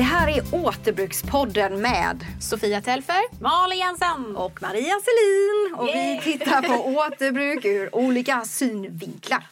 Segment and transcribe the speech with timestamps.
[0.00, 3.42] Det här är Återbrukspodden med Sofia Telfer.
[3.42, 4.36] Malin Jensen.
[4.36, 5.74] och Maria Selin.
[5.74, 9.46] Och vi tittar på återbruk ur olika synvinklar.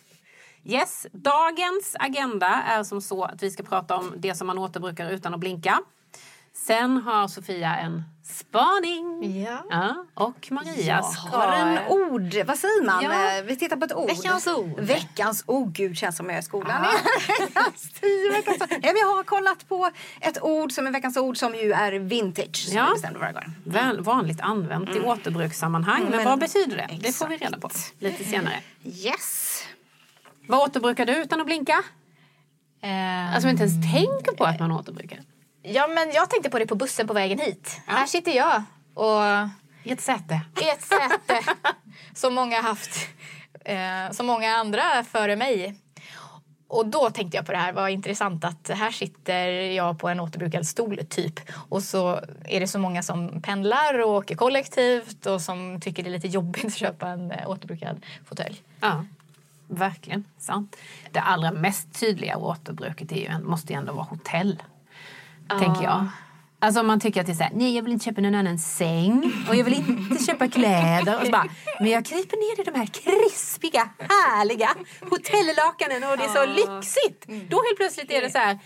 [0.64, 5.10] Yes, dagens agenda är som så att vi ska prata om det som man återbrukar
[5.10, 5.80] utan att blinka.
[6.52, 9.36] Sen har Sofia en spaning.
[9.70, 10.04] Ja.
[10.14, 11.36] och Maria Jag ska...
[11.36, 13.04] Har en ord, vad säger man?
[13.04, 13.38] Ja.
[13.38, 14.08] Eh, Vi tittar på ett ord.
[14.08, 14.80] Veckans ord.
[14.80, 15.72] Veckans ord.
[15.72, 16.82] Gud, känns som jag är i skolan.
[18.32, 18.60] Veckans.
[18.82, 19.90] Ja, vi har kollat på
[20.20, 22.56] ett ord som är veckans ord som ju är vintage.
[22.56, 22.94] Som Ja.
[23.02, 23.54] vi gången.
[23.64, 26.02] Väl, vanligt använt i återbrukssammanhang.
[26.02, 26.88] Men, men- vad betyder det?
[27.00, 27.52] Det får vi Exakt.
[27.52, 28.60] reda på lite senare.
[28.84, 29.62] Yes.
[30.48, 31.82] Vad återbrukar du utan att blinka?
[32.82, 35.18] Eh, Alltså inte ens tänker på att man återbrukar.
[35.62, 37.80] Ja, men jag tänkte på det på bussen på vägen hit.
[37.86, 38.62] Här sitter jag
[38.94, 39.22] och
[39.82, 40.40] I ett säte.
[40.60, 41.54] i ett säte
[42.14, 43.08] som många haft,
[43.64, 45.78] eh, som många andra före mig.
[46.68, 50.20] Och då tänkte jag på det här, vad intressant att här sitter jag på en
[50.20, 51.40] återbrukad stol typ.
[51.68, 56.08] Och så är det så många som pendlar och åker kollektivt och som tycker det
[56.08, 58.62] är lite jobbigt att köpa en eh, återbrukad fåtölj.
[58.80, 59.04] Ja,
[59.66, 60.76] verkligen sant.
[61.12, 64.62] Det allra mest tydliga återbruket är ju, måste ju ändå vara hotell.
[65.48, 66.06] Tänker jag.
[66.60, 68.34] Alltså om man tycker att det är så här, nej jag vill inte köpa någon
[68.34, 71.18] annan säng och jag vill inte köpa kläder.
[71.18, 71.46] Och så bara,
[71.80, 74.70] men jag kryper ner i de här krispiga, härliga
[75.00, 77.26] hotellakanen och det är så lyxigt.
[77.50, 78.58] Då helt plötsligt är det så här,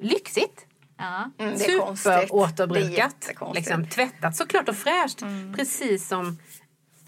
[0.00, 0.66] lyxigt.
[0.98, 1.30] Ja.
[1.38, 1.58] Mm,
[1.96, 3.30] Superåterbrukat.
[3.40, 3.52] Mm.
[3.54, 5.22] Liksom, tvättat såklart och fräscht.
[5.56, 6.38] Precis som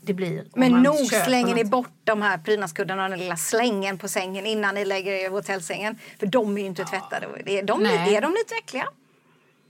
[0.03, 4.09] det blir Men nog slänger ni bort de här prydnadskuddarna och den lilla slängen på
[4.09, 5.99] sängen innan ni lägger er i hotellsängen.
[6.19, 7.27] För de är ju inte tvättade.
[7.45, 8.15] Det Är de, Nej.
[8.15, 8.87] är de lite äckliga?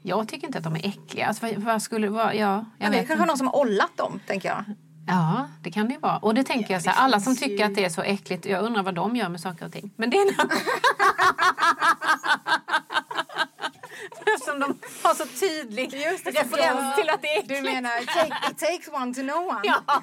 [0.03, 1.27] Jag tycker inte att de är äckliga.
[1.27, 4.21] Alltså, vad, vad skulle vad, ja, jag det vet kanske någon som har ollat dem,
[4.27, 4.65] tänker jag.
[5.07, 6.17] Ja, det kan det vara.
[6.19, 8.65] Och det tänker jag så här, alla som tycker att det är så äckligt, jag
[8.65, 9.91] undrar vad de gör med saker och ting.
[9.97, 10.35] Men det är en
[14.27, 15.95] Eftersom de har så tydlig
[16.25, 17.65] referens till att det är äckligt.
[17.65, 19.61] Du menar, take, it takes one to know one.
[19.63, 19.83] Ja,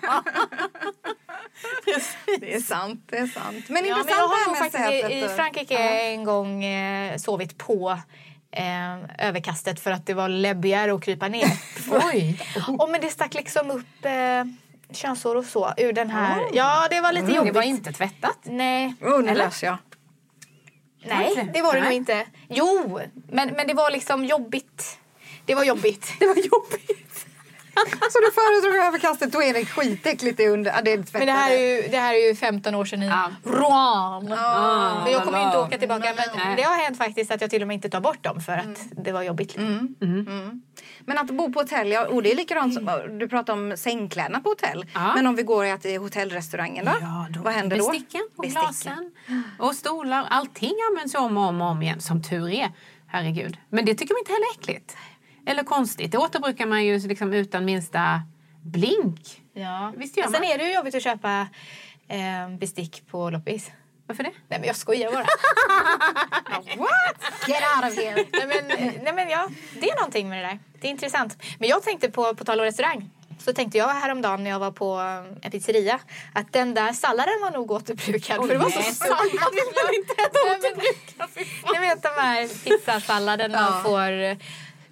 [2.40, 3.70] Det är sant, det är sant.
[3.70, 6.64] Men Ja, intressant men jag har det här med faktiskt i, i Frankrike en gång
[6.64, 7.98] eh, sovit på
[8.52, 11.48] eh, överkastet för att det var läbbigare att krypa ner.
[12.14, 12.42] Oj!
[12.68, 14.44] oh, men det stack liksom upp eh,
[14.96, 16.42] könshår och så ur den här.
[16.54, 17.56] Ja, det var lite Det jobbigt.
[17.56, 18.40] var inte tvättat.
[18.44, 19.54] Nej, Oh, nu Eller?
[19.62, 19.78] jag.
[21.06, 21.98] nej, det var det nog Nej.
[21.98, 22.26] inte.
[22.50, 23.00] Jo,
[23.30, 25.00] men, men det var liksom jobbigt.
[25.46, 26.14] Det var jobbigt.
[26.20, 27.07] Det var jobbigt.
[28.12, 30.72] Så du föredrog överkastet, då är det skitäckligt under.
[30.72, 33.04] Ja, det är Men det här, är ju, det här är ju 15 år sedan
[33.04, 33.32] i Ja.
[33.44, 34.26] Rouen.
[35.04, 35.64] men jag kommer ju inte la.
[35.66, 36.14] åka tillbaka.
[36.36, 38.54] Men det har hänt faktiskt att jag till och med inte tar bort dem för
[38.54, 39.58] att det var jobbigt.
[41.06, 42.90] Men att bo på hotell, ja, och det är likadant som
[43.20, 44.86] du pratar om sängkläderna på hotell.
[44.94, 45.12] Ja.
[45.16, 46.92] Men om vi går i hotellrestaurangen då?
[47.02, 47.90] Ja, då Vad händer då?
[47.92, 48.64] Besticken och Besticken.
[48.64, 49.12] glasen
[49.60, 50.26] och stolar.
[50.30, 52.72] Allting används om och om och om igen, som tur är.
[53.10, 53.58] Herregud.
[53.70, 54.98] Men det tycker man inte heller är äckligt.
[55.48, 56.12] Eller konstigt.
[56.12, 58.22] Det återbrukar man ju liksom utan minsta
[58.62, 59.42] blink.
[59.54, 59.94] Ja.
[59.98, 60.52] Visst gör Men sen man?
[60.52, 61.48] är det ju jobbigt att köpa
[62.08, 63.72] eh, bestick på loppis.
[64.08, 64.32] Varför det?
[64.48, 65.26] Nej men jag skojar bara.
[66.78, 67.48] What?
[67.48, 68.26] Get out of here!
[68.34, 68.68] nej, men,
[69.04, 69.50] nej men ja,
[69.82, 70.60] det är någonting med det där.
[70.82, 71.38] Det är intressant.
[71.60, 73.10] Men jag tänkte på, på tal om restaurang.
[73.40, 76.00] Så tänkte jag häromdagen när jag var på eh, en pizzeria
[76.34, 78.38] att den där salladen var nog återbrukad.
[78.48, 79.22] för det var så nej, sallad.
[79.32, 79.40] vill
[79.86, 81.30] man inte äta återbrukad,
[81.74, 84.38] Ni vet de här pizzasalladen man får.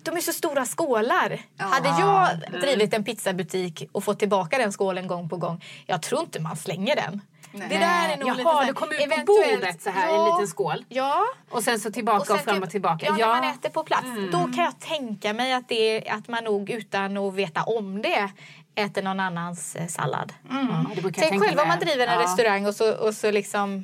[0.05, 1.41] De är så stora skålar.
[1.57, 2.27] Hade jag
[2.61, 6.55] drivit en pizzabutik och fått tillbaka den skålen gång på gång, jag tror inte man
[6.55, 7.21] slänger den.
[7.69, 10.09] Det där är nog Jaha, lite så här- det kommer ut på bordet så här
[10.09, 10.85] i en liten skål.
[10.89, 11.21] Ja.
[11.49, 13.05] Och sen så tillbaka och, sen fram typ- och tillbaka.
[13.05, 14.07] Ja, när man äter på plats.
[14.31, 18.29] Då kan jag tänka mig att, det, att man nog utan att veta om det
[18.75, 20.33] äter någon annans eh, sallad.
[20.49, 22.23] Ja, det brukar jag Tänk själv om man driver en Ja.
[22.23, 23.83] restaurang och så, och så liksom...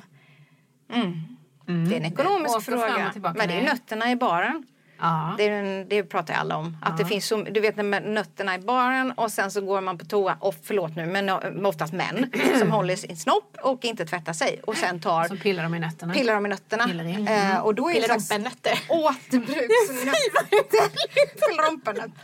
[1.66, 3.10] Det är en ekonomisk och fråga.
[3.12, 3.34] tillbaka.
[3.38, 3.66] Men det är Nej.
[3.72, 4.66] nötterna i baren.
[5.02, 5.34] Ja.
[5.38, 6.76] Det, en, det pratar alla om.
[6.82, 9.98] Att det finns så, du vet med nötterna i baren och sen så går man
[9.98, 14.06] på toa, och förlåt nu, men eh, oftast män som håller sin snopp och inte
[14.06, 16.14] tvättar sig och sen tar Så pillar de i nötterna.
[16.14, 16.84] pillar de i nötterna.
[16.86, 17.28] Pillerin.
[17.28, 18.78] Eh, och då är slags rumpen-nötter.
[18.88, 20.90] återbruksnötter.
[21.48, 22.10] Pillrumpenötter.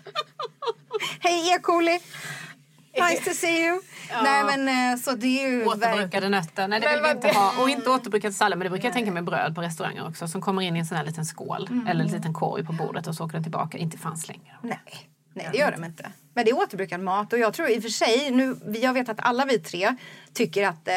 [1.21, 1.59] Hej E.
[1.63, 2.01] coli!
[3.01, 3.81] Nice to see you.
[4.23, 5.65] Nej men eh, så det är ju.
[5.65, 6.69] Återbrukade nötter.
[6.69, 7.63] Nej, det vill vi inte ha.
[7.63, 8.59] Och inte återbrukad sallad.
[8.59, 10.29] Men det brukar jag tänka mig bröd på restauranger också.
[10.29, 11.69] Som kommer in i en sån här liten skål.
[11.89, 13.79] Eller en liten korg på bordet och så åker den tillbaka.
[13.79, 14.69] Inte fan slänger de.
[14.69, 14.79] Nej,
[15.35, 16.13] nej det gör de inte.
[16.39, 19.09] Men det är återbrukad mat och jag tror i och för sig, nu, jag vet
[19.09, 19.97] att alla vi tre
[20.33, 20.95] tycker att eh,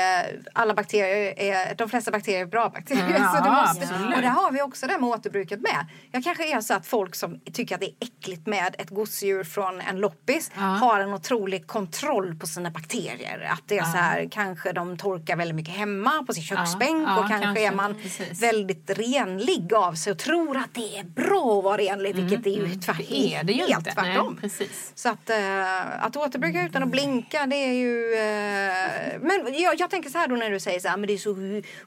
[0.54, 3.20] alla bakterier är, de flesta bakterier är bra bakterier.
[3.20, 4.16] Ja, så det måste, absolut.
[4.16, 5.86] och där har vi också det här med återbruket med.
[6.12, 9.44] Jag kanske är så att folk som tycker att det är äckligt med ett gosedjur
[9.44, 10.62] från en loppis Ja.
[10.62, 13.50] har en otrolig kontroll på sina bakterier.
[13.54, 17.20] Att det är så här, kanske de torkar väldigt mycket hemma på sin köksbänk ja,
[17.20, 18.44] och kanske, kanske, är man precis.
[18.44, 22.52] väldigt renlig av sig och tror att det är bra att vara renlig, vilket är
[22.52, 23.92] ju Mm, Det är det ju helt inte.
[23.92, 24.34] tvärtom.
[24.34, 24.92] Nej, precis.
[24.96, 28.13] Så att, eh, att återbruka utan att blinka det är ju...
[28.13, 31.13] eh, men jag, jag tänker så här då när du säger så här, men det
[31.13, 31.33] är så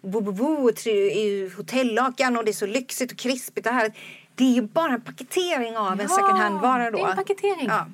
[0.09, 3.95] bo, bo, bo, tre- i hotellakan och det är så lyxigt och krispigt och härligt.
[4.35, 6.97] Det är ju bara en paketering av en second hand-vara då.
[6.97, 7.67] Det är en paketering.
[7.69, 7.87] Ja.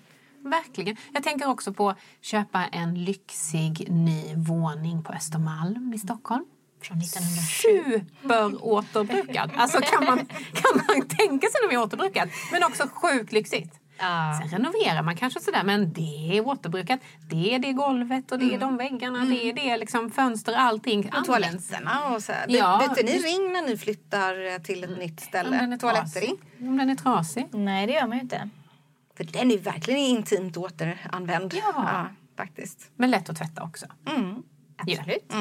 [0.42, 0.96] Verkligen.
[1.12, 6.44] Jag tänker också på att köpa en lyxig ny våning på Östermalm i Stockholm.
[6.82, 8.04] Från 1907.
[8.22, 9.50] Superåterbrukad.
[9.56, 10.18] Alltså kan man,
[10.54, 12.28] kan man tänka sig när vi återbrukat.
[12.52, 13.79] Men också sjukt lyxigt.
[14.00, 14.40] Ja.
[14.40, 17.00] Sen renoverar man kanske sådär men det är återbrukat.
[17.30, 19.24] Det är det golvet och det är de väggarna.
[19.24, 22.78] Det är det liksom fönster, allting Och toaletterna och så Ja.
[22.94, 25.56] Byter ni ring när ni flyttar eh, till ett nytt Om ställe?
[25.56, 26.32] den är trasig.
[26.60, 27.46] Om den är trasig.
[27.50, 28.48] Nej, det gör man ju inte.
[29.16, 31.54] För den är verkligen intimt återanvänd.
[31.74, 32.06] Ja.
[32.36, 32.90] faktiskt.
[32.96, 33.86] Men lätt att tvätta också.
[34.76, 35.32] Absolut.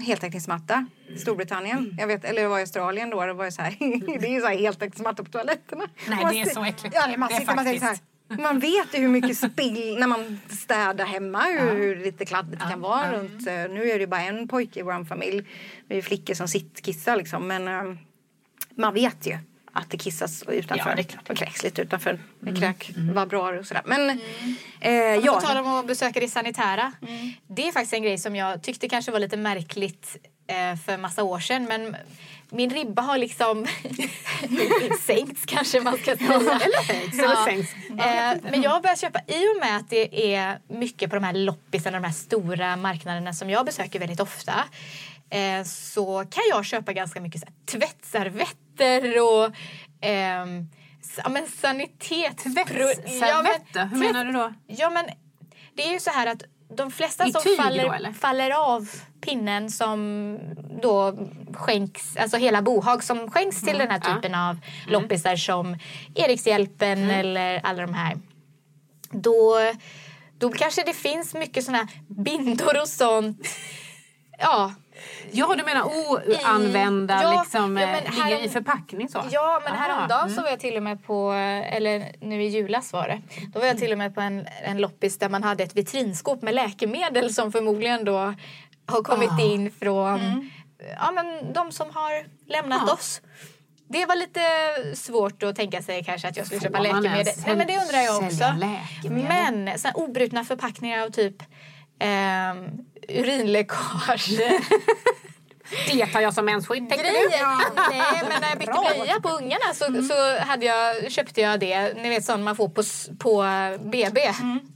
[0.00, 1.94] Heltäckningsmatta i Storbritannien.
[1.98, 3.26] Jag vet, eller det var i Australien då.
[3.26, 3.76] Det var ju så här,
[4.20, 5.88] det är ju så här heltäckningsmatta på toaletterna.
[6.08, 6.94] Nej, Man det är så äckligt.
[6.94, 7.98] Ja, det är, man, Det är sitter, man, här,
[8.42, 12.70] man vet ju hur mycket spill när man städar hemma hur, hur lite kladdigt det
[12.70, 13.46] kan vara runt.
[13.46, 15.46] eh, Nu är det bara en pojke i vår familj.
[15.88, 17.46] Det är flickor som sittkissar liksom.
[17.48, 17.94] Men eh,
[18.74, 19.38] man vet ju
[19.72, 20.90] att det kissas utanför.
[20.90, 21.30] Ja, det är klart.
[21.30, 22.18] och kräks lite utanför.
[22.40, 23.82] Med kräkvibrorer och sådär.
[23.86, 24.10] Men
[24.80, 25.34] eh, Ja.
[25.34, 26.92] På tal om att besöka det sanitära.
[27.46, 31.22] Det är faktiskt en grej som jag tyckte kanske var lite märkligt eh, för massa
[31.22, 31.64] år sedan.
[31.64, 31.96] Men
[32.50, 33.66] min ribba har liksom
[35.00, 36.30] sänkts kanske man ska säga.
[36.30, 37.72] Eller höjts.
[37.90, 41.24] Eh, men jag har börjat köpa, i och med att det är mycket på de
[41.24, 44.54] här loppisarna, de här stora marknaderna som jag besöker väldigt ofta.
[45.30, 48.56] Eh, så kan jag köpa ganska mycket så här, tvättservetter
[49.20, 49.54] och
[50.00, 50.66] ehm,
[51.02, 52.36] s- ja, men sanitet.
[52.38, 53.86] Tvättservetter?
[53.86, 54.52] Hur menar du då?
[54.66, 55.06] Ja men
[55.74, 56.42] det är ju så här att
[56.76, 60.38] de flesta I som tyg då, faller, faller av pinnen som
[60.82, 61.18] då
[61.54, 64.08] skänks, alltså hela bohag som skänks till den här ja.
[64.10, 64.22] Mm.
[64.22, 64.56] typen av
[64.86, 65.76] loppisar som
[66.14, 68.16] Erikshjälpen eller alla de här.
[69.10, 69.56] Då,
[70.38, 73.48] då kanske det finns mycket såna här bindor och sånt.
[74.42, 74.74] Ja,
[75.32, 79.24] Ja, du menar oanvända, Ja, liksom, ja, men eh, ligger härom- i förpackning så?
[79.30, 81.32] Ja, men Ah, häromdagen så var jag till och med på,
[81.72, 83.20] eller nu i julas var det.
[83.52, 86.42] Då var jag till och med på en, en loppis där man hade ett vitrinskåp
[86.42, 88.34] med läkemedel som förmodligen då
[88.86, 89.42] har kommit Ah.
[89.42, 90.50] in från Mm.
[91.00, 92.92] ja, men de som har lämnat Ja.
[92.92, 93.20] oss.
[93.92, 94.40] Det var lite
[94.96, 97.34] svårt att tänka sig kanske att jag skulle Får köpa läkemedel.
[97.46, 98.44] Nej, men det undrar jag också.
[99.10, 101.42] Men här, obrutna förpackningar av typ
[102.00, 102.64] ehm,
[103.08, 104.30] urinläckage.
[105.92, 107.28] Det tar jag som mensskydd, tänkte du?
[107.90, 111.94] Nej men när jag bytte blöja på ungarna så, så hade jag, köpte jag det,
[111.94, 112.82] ni vet sån man får på,
[113.18, 113.44] på
[113.84, 114.20] BB.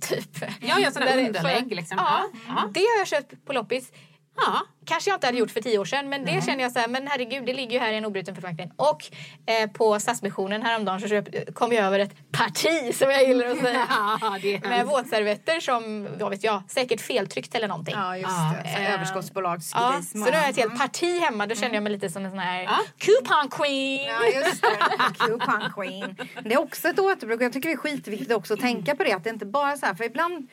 [0.01, 0.45] Typ.
[0.61, 1.99] Ja, ja, sådana underlägg, liksom.
[1.99, 3.93] Ja, Ja, det har jag köpt på loppis.
[4.37, 4.61] Ja.
[4.87, 6.89] Kanske jag inte hade gjort för tio år sedan men det känner jag så här,
[6.89, 8.71] men herregud det ligger ju här i en obruten förpackning.
[8.77, 9.03] Och
[9.47, 13.59] eh, på Stadsmissionen häromdagen så köp, kom jag över ett parti som jag gillar att
[13.59, 13.87] säga.
[14.21, 17.95] Ja, det med våtservetter som, vad vet jag, säkert feltryckt eller någonting.
[17.99, 18.69] Ja, just Ja, det.
[18.71, 19.83] Så eh, överskottsbolagsgris.
[19.83, 21.47] Ja, så nu har jag ett helt parti hemma.
[21.47, 22.79] Då känner jag mig lite som en sån här Ja.
[22.99, 24.07] coupon queen.
[24.07, 24.79] Ja, just det.
[25.19, 26.17] Coupon queen.
[26.45, 27.43] Det är också ett återbruk.
[27.43, 29.13] Jag tycker det är skitviktigt också att tänka på det.
[29.13, 30.49] Att det inte bara så här, för ibland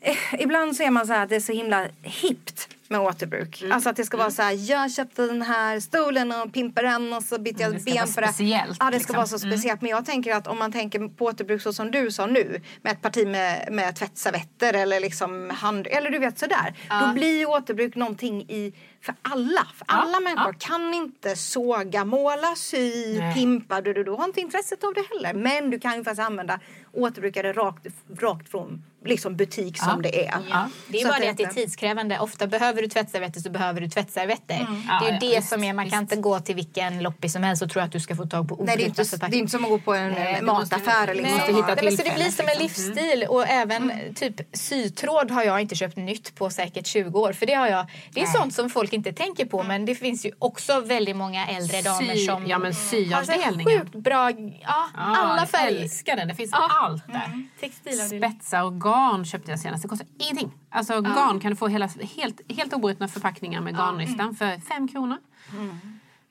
[0.00, 3.60] eh, Ibland ser man så här att det är så himla hippt med återbruk.
[3.62, 3.72] Mm.
[3.72, 7.12] Alltså att det ska vara så här, jag köpte den här stolen och pimpade den
[7.12, 8.26] och så bytte jag Mm, ska ben vara på det.
[8.28, 9.16] speciellt, Ja, det ska liksom.
[9.16, 9.82] vara så speciellt.
[9.82, 12.92] Men jag tänker att om man tänker på återbruk så som du sa nu, med
[12.92, 16.74] ett parti med, med tvättservetter eller liksom hand, eller du vet sådär.
[17.06, 18.72] Då blir ju återbruk någonting i,
[19.06, 19.66] för alla.
[19.74, 23.34] För alla människor kan inte såga, måla, sy, Nej.
[23.34, 23.80] pimpa.
[23.80, 25.34] Du, du, du har inte intresset av det heller.
[25.34, 26.60] Men du kan ju faktiskt använda
[26.92, 27.86] återbrukare rakt,
[28.20, 30.34] rakt från liksom butik som det är.
[30.50, 30.68] Ja.
[30.88, 32.18] Det är Så bara att det att det är tidskrävande.
[32.18, 34.46] Ofta behöver du tvättservetter så behöver du tvättservetter.
[34.48, 36.12] Det är ju Ja, ja, det visst, som är, man kan visst.
[36.12, 38.56] inte gå till vilken loppis som helst och tro att du ska få tag på
[38.64, 40.42] Nej, det är, obrutna inte, det är inte som att gå på en Nej, eh,
[40.42, 41.14] mataffär.
[41.14, 41.34] Liksom.
[41.36, 45.42] måste hitta Nej, men så det blir som en livsstil och även typ sytråd har
[45.42, 47.32] jag inte köpt nytt på säkert 20 år.
[47.32, 48.32] För det har jag, det är Nej.
[48.34, 52.14] sånt som folk inte tänker på men det finns ju också väldigt många äldre damer
[52.16, 54.30] som ja, men har sjukt bra,
[54.62, 55.82] ja, alla jag färger.
[55.82, 56.28] älskar den.
[56.28, 56.68] Det finns Ja.
[56.82, 57.46] allt där.
[57.60, 58.32] Textilavdelning.
[58.32, 59.82] Spetsar och garn köpte jag senast.
[59.82, 60.52] Det kostar ingenting.
[60.70, 65.18] Alltså garn kan du få hela, helt, helt obrutna förpackningar med garnnystan för fem kronor.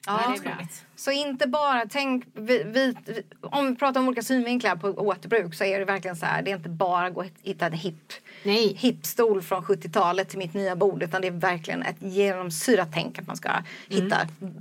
[0.07, 0.85] Ja, är roligt.
[0.95, 2.95] Så inte bara tänk, vi, vi,
[3.41, 6.51] om vi pratar om olika synvinklar på återbruk så är det verkligen så här, det
[6.51, 8.13] är inte bara att hitta en hipp
[8.45, 8.75] Nej.
[8.77, 13.27] hipstol från 70-talet till mitt nya bord utan det är verkligen ett genomsyrat tänk att
[13.27, 13.51] man ska
[13.89, 14.17] hitta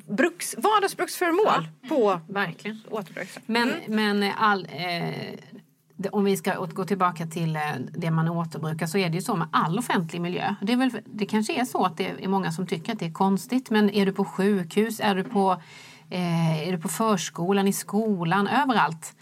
[0.08, 2.80] bruks, vardagsbruksföremål på Verkligen.
[2.90, 3.28] återbruk.
[3.46, 7.62] Men, men all, eh, om vi ska gå tillbaka till eh,
[7.96, 10.54] det man återbrukar så är det ju så med all offentlig miljö.
[10.62, 13.06] Det, är väl, det kanske är så att det är många som tycker att det
[13.06, 15.62] är konstigt men är du på sjukhus, är du på,
[16.10, 19.16] eh, är du på förskolan, i skolan, överallt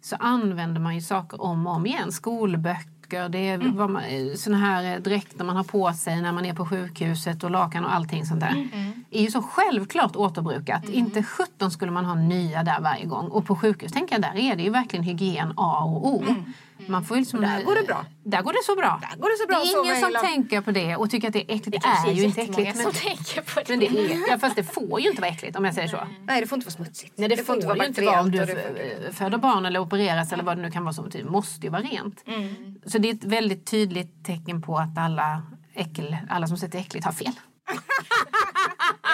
[0.00, 2.12] så använder man ju saker om och om igen.
[2.12, 6.66] Skolböcker, det är eh, såna här dräkter man har på sig när man är på
[6.66, 8.68] sjukhuset och lakan och allting sånt där.
[9.10, 10.88] är ju så självklart återbrukat.
[10.88, 13.28] Inte 17 skulle man ha nya där varje gång.
[13.28, 16.24] Och på sjukhus tänker jag, där är det ju verkligen hygien A och O.
[16.86, 18.06] Man får ju liksom, Där går det bra.
[18.24, 19.00] Där går det så bra.
[19.10, 21.32] Där går det så bra det är ingen som tänker på det och tycker att
[21.32, 21.72] det är äckligt.
[21.72, 22.76] Det, kanske är ju inte äckligt.
[22.76, 23.68] som Men, tänker på det.
[23.68, 25.98] men det är, ja, fast det får ju inte vara äckligt om jag säger så.
[26.24, 27.12] Nej det får inte vara smutsigt.
[27.16, 30.56] Nej, det, får, ju inte vara om du det- föder barn eller opereras eller vad
[30.56, 32.24] det nu kan vara som Det måste ju vara rent.
[32.86, 35.42] Så det är ett väldigt tydligt tecken på att alla,
[35.74, 37.32] äckel, alla som sätter äckligt har fel.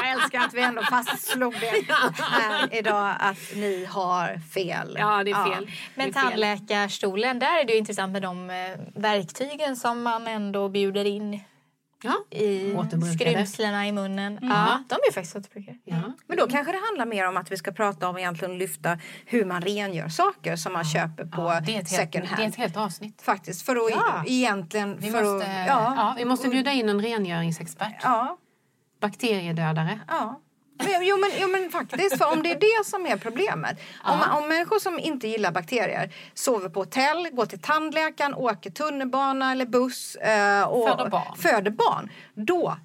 [0.09, 1.93] Jag älskar att vi ändå fastslog det
[2.23, 4.97] här idag att ni har fel.
[5.01, 5.71] Ja, det är fel.
[5.95, 6.31] Men Det är fel.
[6.31, 8.57] tandläkarstolen, där är det ju intressant med de eh,
[8.95, 11.41] verktygen som man ändå bjuder in
[12.03, 12.39] Ja.
[12.39, 12.75] i
[13.19, 14.39] skrymslena i munnen.
[14.43, 15.79] Ja, de är faktiskt återbrukade.
[15.85, 15.97] Ja.
[16.27, 19.45] Men då kanske det handlar mer om att vi ska prata om egentligen lyfta hur
[19.45, 22.41] man rengör saker som man köper på Ja, det, är ett helt, second hand.
[22.41, 23.23] det är ett helt avsnitt.
[23.23, 24.25] Faktiskt för att Ja.
[24.27, 25.95] egentligen Vi för måste, att, ja.
[25.97, 27.95] ja, vi måste bjuda in en rengöringsexpert.
[28.03, 28.39] ja,
[29.09, 30.01] Bakteriedödare.
[30.09, 30.41] ja.
[30.79, 33.81] Men, jo, men, jo men faktiskt, för om det är det som är problemet.
[34.05, 38.71] Om, man, om människor som inte gillar bakterier sover på hotell, går till tandläkaren, åker
[38.71, 41.37] tunnelbana eller buss eh, och Föder barn.
[41.39, 42.77] föder barn då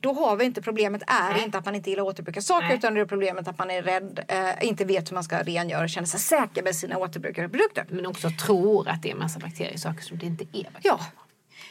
[0.00, 2.76] då har vi inte problemet är inte att man inte gillar att återbruka saker Nej.
[2.76, 5.82] utan det är problemet att man är rädd, eh, inte vet hur man ska rengöra
[5.82, 7.86] och känna sig säker med sina återbrukade produkter.
[7.88, 10.64] Men också tror att det är massa bakterier i saker som det inte är.
[10.64, 10.80] bakterier.
[10.82, 11.00] Ja,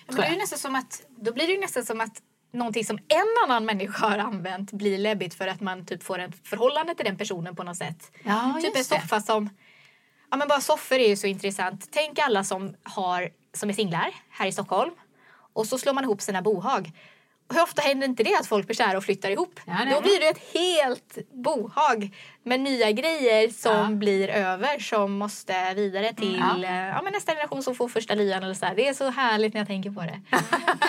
[0.08, 2.86] Men det är ju nästan som att, då blir det ju nästan som att någonting
[2.86, 6.96] som en annan människa har använt blir läbbigt för att man typ får ett förhållande
[6.96, 8.12] till den personen på något sätt.
[8.24, 9.02] Ja, typ en just det.
[9.02, 9.50] soffa som...
[10.30, 11.88] Ja men bara soffor är ju så intressant.
[11.92, 14.92] Tänk alla som, har, som är singlar här i Stockholm
[15.54, 16.92] och så slår man ihop sina bohag.
[17.54, 19.60] Hur ofta händer inte det att folk blir kära och flyttar ihop?
[19.66, 22.10] Ja, Då blir det ett helt bohag
[22.44, 23.88] med nya grejer som Ja.
[23.96, 26.68] blir över som måste vidare till Ja.
[26.68, 28.44] eh, ja, men nästa generation som får första lyan.
[28.44, 28.76] Eller så här.
[28.76, 30.22] Det är så härligt när jag tänker på det.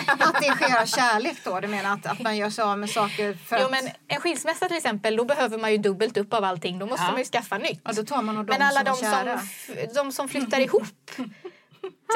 [0.07, 1.59] att det sker av kärlek då?
[1.59, 3.71] Du menar att, att man gör sig av med saker för Jo, att...
[3.71, 6.79] men en skilsmässa till exempel, då behöver man ju dubbelt upp av allting.
[6.79, 7.11] Då måste Ja.
[7.11, 7.81] man ju skaffa nytt.
[7.83, 10.83] Ja, då tar man de Men alla som de som, de som flyttar ihop.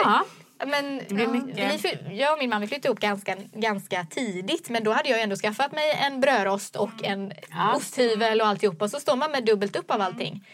[0.03, 0.25] Ja.
[0.65, 1.83] Men, blir ja, mycket.
[2.09, 5.21] vi jag och min man vi flyttade ihop ganska, ganska tidigt men då hade jag
[5.21, 7.73] ändå skaffat mig en brödrost och en Ja.
[7.75, 10.47] osthyvel och alltihopa och så står man med dubbelt upp av allting.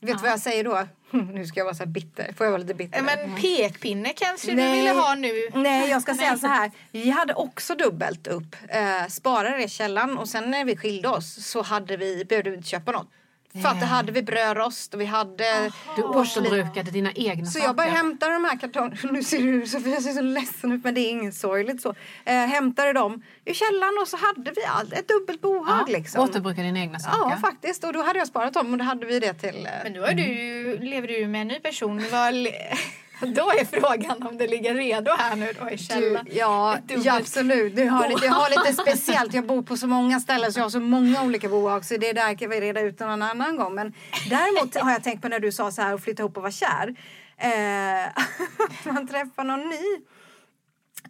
[0.00, 0.86] Vet du vad jag säger då?
[1.32, 2.32] Nu ska jag vara så här bitter.
[2.32, 2.98] Får jag vara lite bitter?
[2.98, 4.70] Ja, Men pekpinne kanske Nej.
[4.70, 5.32] du ville ha nu?
[5.54, 6.70] Nej, jag ska säga så här.
[6.92, 8.56] Vi hade också dubbelt upp.
[8.68, 12.50] Eh, sparade det i källaren och sen när vi skilde oss så hade vi, behövde
[12.50, 13.08] vi inte köpa något.
[13.62, 17.66] För att då hade vi brödrost och vi hade Du återbrukade dina egna Så saker.
[17.66, 18.96] jag bara hämtade de här kartongerna.
[19.12, 21.94] Nu ser du Sofia ser så ledsen ut men det är inget sorgligt så.
[22.24, 26.20] Eh, hämtade dem ur källaren och så hade vi allt, ett dubbelt bohag ja, liksom.
[26.24, 27.30] Återbruka dina egna saker.
[27.30, 29.66] Ja faktiskt och då hade jag sparat dem och då hade vi det till...
[29.66, 32.04] Eh, Men nu har du, ju- lever du ju med en ny person.
[32.12, 32.50] Vad le-
[33.20, 36.26] Då är frågan om det ligger redo här nu då i Du, källaren.
[36.30, 37.76] ja, ja, absolut.
[37.76, 39.34] Det har, lite, jag har lite speciellt.
[39.34, 41.84] Jag bor på så många ställen så jag har så många olika bohag.
[41.84, 43.74] Så det där kan vi reda ut någon annan gång.
[43.74, 43.92] Men
[44.30, 46.52] däremot har jag tänkt på när du sa så här att flytta ihop och vara
[46.52, 46.94] kär.
[47.38, 48.22] Eh,
[48.92, 49.84] man träffar någon ny.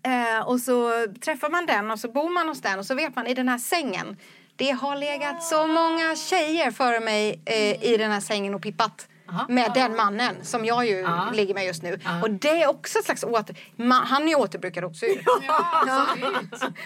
[0.03, 3.17] Eh, och så träffar man den och så bor man hos den och så vet
[3.17, 4.17] man i den här sängen.
[4.57, 9.09] Det har legat så många tjejer före mig eh, i den här sängen och pippat.
[9.49, 11.31] Med den mannen som jag ju Ja.
[11.35, 11.99] ligger med just nu.
[12.23, 13.57] Och det är också ett slags åter...
[14.05, 15.23] Han är återbrukad också ju.
[15.47, 16.07] Ja.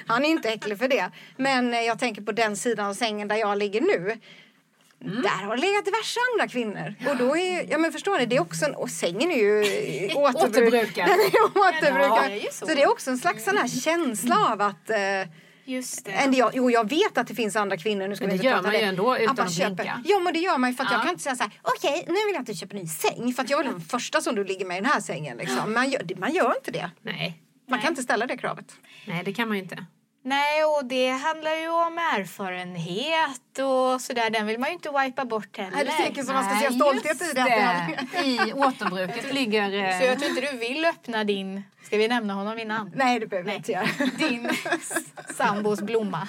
[0.07, 1.11] Han är inte äcklig för det.
[1.37, 4.19] Men eh, jag tänker på den sidan av sängen där jag ligger nu.
[5.05, 5.23] Mm.
[5.23, 6.95] Där har det legat diverse andra kvinnor.
[7.11, 9.61] Och då är, ja men förstår ni, det är också en, och sängen är ju
[9.63, 11.07] eh, återbruk, Återbrukad.
[11.09, 12.19] Den är återbrukad.
[12.19, 12.67] Ja, det är ju så.
[12.67, 12.75] så.
[12.75, 14.97] det är också en slags sån här känsla av att eh,
[15.71, 16.11] Just det.
[16.13, 18.09] en, jag, jo, jag vet att det finns andra kvinnor.
[18.09, 20.03] Nu ska Men det inte gör man ju ändå utan att köper- blinka.
[20.05, 20.97] Ja men det gör man ju för att Ja.
[20.97, 21.53] jag kan inte säga så här.
[21.63, 23.33] Okej nu vill jag att du köper en ny säng.
[23.35, 25.37] För att jag är den första som du ligger med i den här sängen.
[25.37, 25.73] Liksom.
[25.73, 26.91] Man, gör, man gör inte det.
[27.03, 27.43] Nej.
[27.69, 28.73] Man kan inte ställa det kravet.
[29.07, 29.87] Nej, det kan man ju inte.
[30.23, 34.31] Nej, och det handlar ju om erfarenhet och sådär.
[34.31, 35.71] Den vill man ju inte wipa bort heller.
[35.77, 37.97] Nej, du tänker som man ska se stolthet i det.
[38.13, 38.19] det.
[38.27, 39.85] I återbruket ligger...
[39.85, 41.63] eh, Så jag tror inte du vill öppna din...
[41.83, 42.93] Ska vi nämna honom vid namn?
[42.95, 43.87] Nej det behöver jag inte göra.
[44.19, 44.51] Din
[45.37, 46.29] sambos blomma.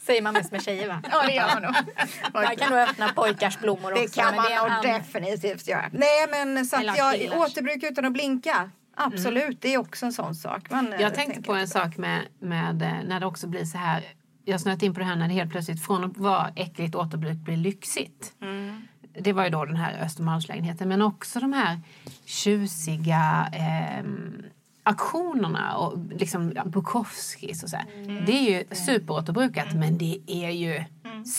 [0.00, 1.02] Säger man mest med tjejer va?
[1.10, 1.74] Ja det gör man nog.
[2.34, 4.02] Man kan nog öppna pojkars blommor också.
[4.04, 5.90] Det kan man nog definitivt göra.
[5.92, 7.38] Nej men så att jag killars.
[7.38, 8.70] återbruk utan att blinka.
[8.94, 10.70] Absolut, det är också en sån sak.
[10.70, 13.64] Man, eh, Jag tänkte på en inte sak med, med eh, när det också blir
[13.64, 14.04] så här.
[14.44, 16.94] Jag har snöat in på det här när det helt plötsligt från att vara äckligt
[16.94, 18.32] återbruk blir lyxigt.
[19.20, 20.88] Det var ju då den här Östermalmslägenheten.
[20.88, 21.80] Men också de här
[22.24, 24.42] tjusiga ehm,
[24.90, 27.86] auktionerna och liksom Bukowskis och så här.
[28.26, 30.84] Det är ju superåterbrukat men det är ju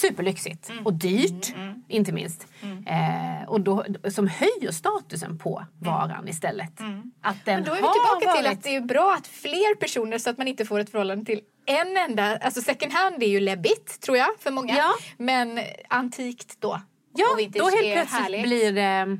[0.01, 1.53] superlyxigt och dyrt
[1.87, 2.47] inte minst.
[2.87, 6.79] Eh, och då, som höjer statusen på varan istället.
[7.21, 9.75] Att den Men då är vi tillbaka till varit- att det är bra att fler
[9.75, 12.37] personer så att man inte får ett förhållande till en enda.
[12.37, 14.77] Alltså second hand är ju läbbigt tror jag för många.
[14.77, 14.91] Ja.
[15.17, 15.59] Men
[15.89, 16.81] antikt då.
[17.15, 18.43] Ja, då helt plötsligt härligt.
[18.43, 19.17] blir det...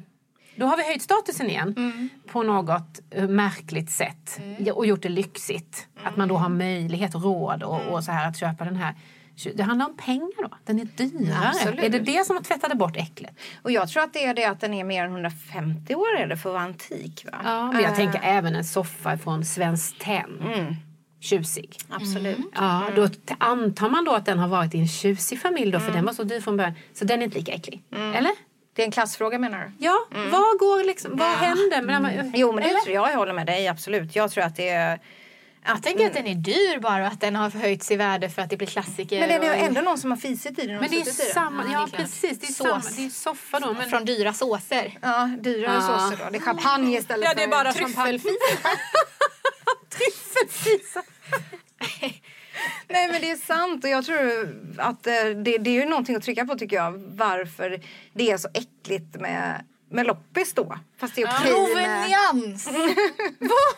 [0.62, 2.10] Då har vi höjt statusen igen Mm.
[2.28, 5.88] på något eh, märkligt sätt Ja, och gjort det lyxigt.
[6.04, 6.44] Att man då Mm.
[6.44, 8.96] har möjlighet och råd och, och så här att köpa den här.
[9.56, 10.50] Det handlar om pengar då.
[10.66, 11.48] Den är dyrare.
[11.50, 11.84] Absolut.
[11.84, 13.36] Är det det som har tvättade bort äcklet?
[13.62, 16.28] Och jag tror att det är det att den är mer än 150 år är
[16.28, 17.38] det för att vara antik va?
[17.44, 20.76] Ja, men jag Eh, tänker även en soffa från Svenskt Tenn.
[21.20, 21.78] Tjusig.
[21.90, 22.38] Absolut.
[22.56, 25.80] Ja, då t- antar man då att den har varit i en tjusig familj då
[25.80, 26.74] för den var så dyr från början.
[26.94, 27.84] Så den är inte lika äcklig.
[27.92, 28.32] Eller?
[28.74, 29.86] Det är en klassfråga menar du?
[29.86, 31.82] Ja, vad går liksom, vad händer?
[31.82, 32.32] Med mm.
[32.36, 34.16] Jo men det tror jag, jag håller med dig absolut.
[34.16, 35.00] Jag tror att det är...
[35.66, 38.42] Jag tänker att den är dyr bara och att den har höjts i värde för
[38.42, 39.20] att det blir klassiker.
[39.20, 41.34] Men det är ju ändå någon som har fisit i den och Men det är
[41.34, 42.68] samma, Ja, ja det är precis, det är, Sås.
[42.68, 43.74] samma, det är soffa då.
[43.74, 44.98] Men Från dyra såser.
[45.02, 45.82] Ja, dyrare Ja.
[45.82, 46.30] såser då.
[46.32, 48.32] Det är champagne istället Ja, det är för bara tryffelfis.
[52.88, 56.16] Nej men det är sant och jag tror att eh, det, det är ju någonting
[56.16, 56.92] att trycka på tycker jag.
[57.16, 57.82] Varför
[58.14, 60.78] det är så äckligt med, med loppis då.
[61.00, 61.54] Fast det är okej med...
[61.54, 62.68] Provenians!
[63.40, 63.78] Va?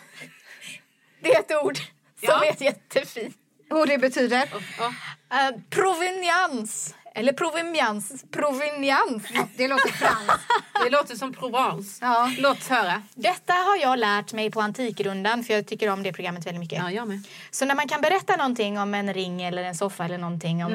[1.21, 1.85] Det är ett ord som
[2.19, 2.45] Ja.
[2.45, 3.37] är jättefint.
[3.69, 4.43] Och det betyder?
[4.43, 6.95] Uh, provenians.
[7.15, 8.25] Eller provenians.
[8.31, 9.23] Provenians.
[9.57, 10.43] Det låter franskt.
[10.83, 12.05] Det låter som Provence.
[12.05, 12.31] Ja.
[12.37, 13.01] Låt höra.
[13.15, 16.79] Detta har jag lärt mig på Antikrundan för jag tycker om det programmet väldigt mycket.
[16.79, 17.23] Ja, jag med.
[17.51, 20.73] Så när man kan berätta någonting om en ring eller en soffa eller någonting om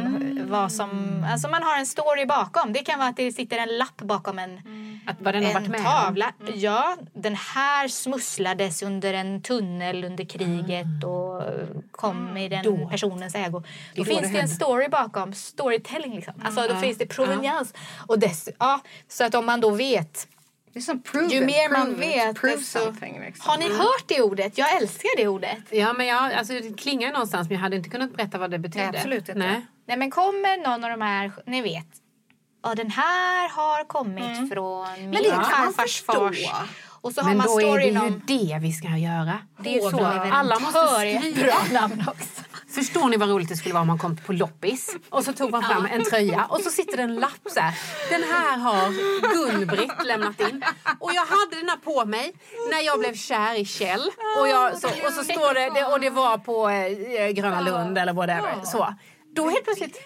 [0.51, 1.25] vad som...
[1.33, 2.73] Alltså man har en story bakom.
[2.73, 4.61] Det kan vara att det sitter en lapp bakom en,
[5.07, 6.33] Att vad den har varit en med tavla.
[6.55, 11.43] Ja, den här smusslades under en tunnel under kriget och
[11.91, 12.89] kom i den Då.
[12.89, 13.51] personens ägo.
[13.51, 13.63] Då,
[13.95, 15.35] då finns det det, en story bakom.
[15.35, 16.28] Storytelling liksom.
[16.45, 17.75] Alltså då finns det proveniens.
[18.07, 20.29] Och dess, ja, så att om man då vet
[20.73, 22.79] Det är som prove ju it, mer man it, vet prove desto...
[22.79, 23.21] something.
[23.21, 23.51] Liksom.
[23.51, 24.59] Har ni hört det ordet?
[24.59, 25.59] Jag älskar det ordet.
[25.71, 28.59] Ja, men jag, alltså, det klingar någonstans men jag hade inte kunnat berätta vad det
[28.59, 28.87] betydde.
[28.87, 29.35] Nej, absolut inte.
[29.35, 29.67] Nej.
[29.87, 31.87] Nej men kommer någon av de här, ni vet.
[32.63, 35.11] Ja den här har kommit från min Mm.
[35.11, 36.13] Men det kan man farfars förstå.
[36.13, 36.47] fars.
[37.01, 38.23] Och så har Men man då är det ju om...
[38.27, 39.39] det vi ska göra.
[39.63, 40.05] Det är så.
[40.33, 41.81] Alla måste skriva.
[41.81, 42.43] Namn också.
[42.75, 45.51] Förstår ni vad roligt det skulle vara om man kom på loppis och så tog
[45.51, 47.75] man fram en tröja och så sitter det en lapp så här.
[48.11, 48.89] Den här har
[49.35, 50.65] Gun-Britt lämnat in.
[50.99, 52.33] Och jag hade den här på mig
[52.71, 54.11] när jag blev kär i Kjell.
[54.41, 57.99] Och, jag, så, och så står det, det, och det var på eh, Gröna Lund
[57.99, 58.55] eller whatever.
[58.65, 58.95] Så.
[59.35, 59.99] Då helt plötsligt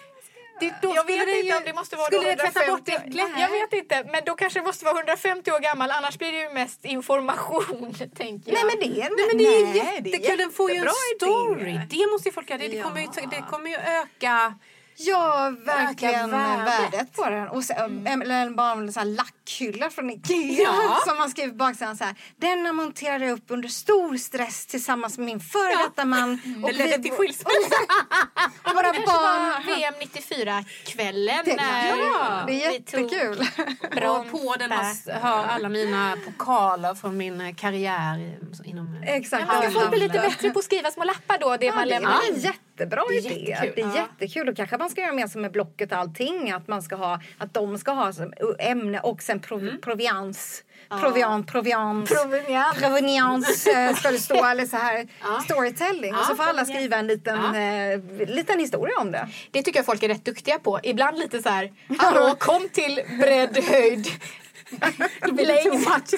[0.69, 2.89] det, då Jag vet inte ju- om det måste vara Skulle då det tvätta bort
[2.89, 3.27] 150 äcklet?
[3.37, 5.91] Jag vet inte, men då kanske det måste vara 150 år gammal.
[5.91, 8.53] Annars blir det ju mest information, tänker jag.
[8.53, 9.77] Nej men det är, Nej, men det är nej,
[10.11, 10.37] jättekul.
[10.37, 11.69] Den får ju en story.
[11.71, 11.81] idé.
[11.89, 12.57] Det måste ju folk göra.
[12.59, 14.53] Det, det, kommer ju, det kommer ju öka...
[14.97, 16.67] Ja, verkligen värdet.
[16.93, 17.13] värdet.
[17.13, 17.47] på den.
[17.47, 19.15] Och sen, Eller bara en sån här
[19.47, 20.99] lackhylla från Ikea Ja.
[21.07, 22.15] som man skriver på baksidan så här.
[22.37, 26.41] Denna monterade jag upp under stor stress tillsammans med min före detta man.
[26.65, 27.75] Det ledde till skilsmässa.
[28.63, 29.63] Och våra Kanske barn.
[29.67, 33.39] var VM 94-kvällen Det, när ja, det är vi tog jättekul.
[34.09, 39.03] Och på den har, har alla mina pokaler från min eh, karriär inom...
[39.07, 39.47] Exakt.
[39.47, 41.83] Man ska få bli lite Ja, bättre på att skriva små lappar då, det man
[41.87, 42.41] det lämnar är en in.
[42.41, 43.49] jättebra Det är idé.
[43.49, 43.73] jättekul.
[43.75, 43.95] Det är Ja.
[44.19, 44.49] jättekul.
[44.49, 46.51] Och kanske man ska göra med sig med Blocket och allting.
[46.51, 50.63] Att, man ska ha, att de ska ha som ämne och sen prov, provians.
[51.01, 52.09] Provian, provians.
[52.09, 52.77] Provenians.
[52.77, 55.07] Provenians eh, ska det stå, eller så här
[55.43, 56.15] storytelling.
[56.15, 59.27] och så får alla skriva en liten, eh, liten historia om det.
[59.51, 60.79] Det tycker jag folk är rätt duktiga på.
[60.83, 64.07] Ibland lite så här, hallå kom till bredd höjd.
[65.45, 66.13] Längst.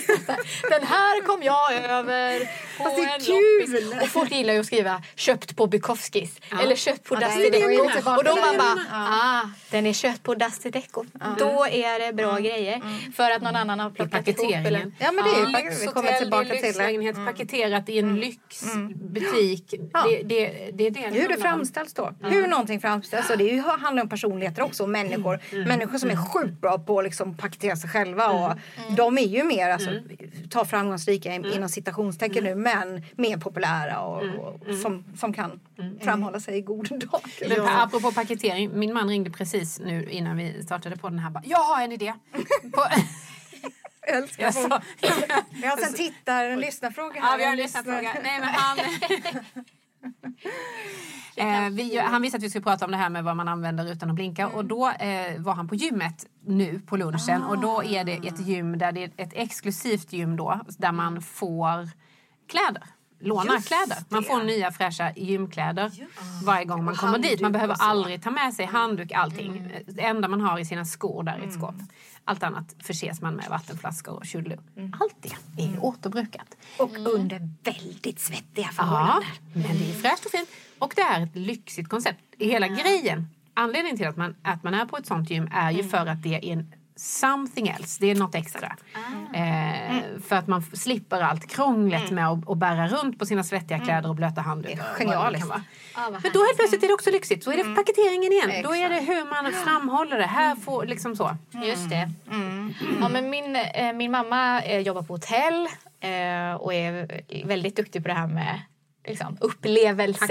[0.70, 2.40] Den här kom jag över
[2.78, 3.86] på Fast det är en kul.
[3.86, 4.02] loppis.
[4.04, 7.50] Och folk gillar ju att skriva köpt på Bukowskis eller köpt på Ja, det Dusty
[7.50, 8.10] det Deco.
[8.18, 9.42] Och då man bara, ah,
[9.72, 11.06] den är köpt på Dusty Deco.
[11.38, 12.82] Då är det bra grejer.
[13.16, 14.54] För att någon annan har plockat ihop.
[14.54, 14.92] Eller.
[15.00, 16.68] Ja, men det är ju- vi kommer tillbaka det är till det.
[16.68, 19.74] lyxlägenhet paketerat i en lyxbutik.
[20.10, 22.14] Det, det, det är det Hur det framställs då.
[22.24, 23.30] Hur någonting framställs.
[23.30, 24.84] Och det handlar om personligheter också.
[24.84, 28.28] och Människor, människor som är sjukt bra på att liksom paketera sig själva.
[28.52, 29.90] Och De är ju mer, alltså,
[30.50, 35.60] ta framgångsrika in- inom citationstecken nu, men mer populära och, och som, som kan
[36.02, 37.22] framhålla sig i god dag.
[37.50, 41.30] Men pa- apropå paketering, min man ringde precis nu innan vi startade på den här.
[41.30, 42.14] Bara, jag har en idé.
[42.74, 42.86] På,
[44.08, 44.82] Jag älskar jag sa,
[45.52, 47.32] Vi har en tittar, en lyssnarfråga här.
[47.32, 48.16] ja, vi har en lyssnarfråga.
[48.24, 48.78] Nej, men han,
[51.36, 53.92] eh, vi, han visste att vi skulle prata om det här med vad man använder
[53.92, 54.48] utan att blinka.
[54.48, 57.44] Och då eh, var han på gymmet nu på lunchen.
[57.44, 60.60] Och då är det ett gym där det är ett exklusivt gym då.
[60.78, 61.90] Där man får
[62.50, 62.84] kläder.
[63.20, 63.98] Låna kläder.
[64.10, 65.92] Man får nya fräscha gymkläder
[66.46, 67.42] varje gång man kommer dit.
[67.42, 69.72] Man behöver aldrig ta med sig handduk, allting.
[69.88, 71.76] Det enda man har i sina skor där i ett skåp.
[72.28, 74.56] Allt annat förses man med vattenflaskor och tjollo.
[75.02, 75.16] Allt
[75.56, 76.58] det är återbrukat.
[76.80, 79.24] Och under väldigt svettiga Ja, förhållanden.
[79.54, 80.50] men det är fräscht och fint.
[80.80, 82.20] Och det är ett lyxigt koncept.
[82.40, 85.84] Hela grejen, anledningen till att man, att man är på ett sånt gym är ju
[85.84, 87.98] för att det är en something else.
[88.02, 88.76] Det är något extra.
[89.34, 93.80] Eh, för att man slipper allt krånglet med att, att bära runt på sina svettiga
[93.80, 94.86] kläder och blöta handdukar.
[94.98, 95.48] genialiskt.
[95.48, 95.62] vad
[95.96, 97.44] Men då helt plötsligt är det också lyxigt.
[97.44, 98.64] Så är det paketeringen igen.
[98.64, 100.26] Då är det hur man framhåller det.
[100.26, 101.38] Här får liksom så.
[101.64, 102.12] Just det.
[103.00, 105.68] Ja, men min, eh, min mamma eh, jobbar på hotell
[106.00, 108.62] eh, och är väldigt duktig på det här med
[109.08, 110.28] liksom, upplevelsen.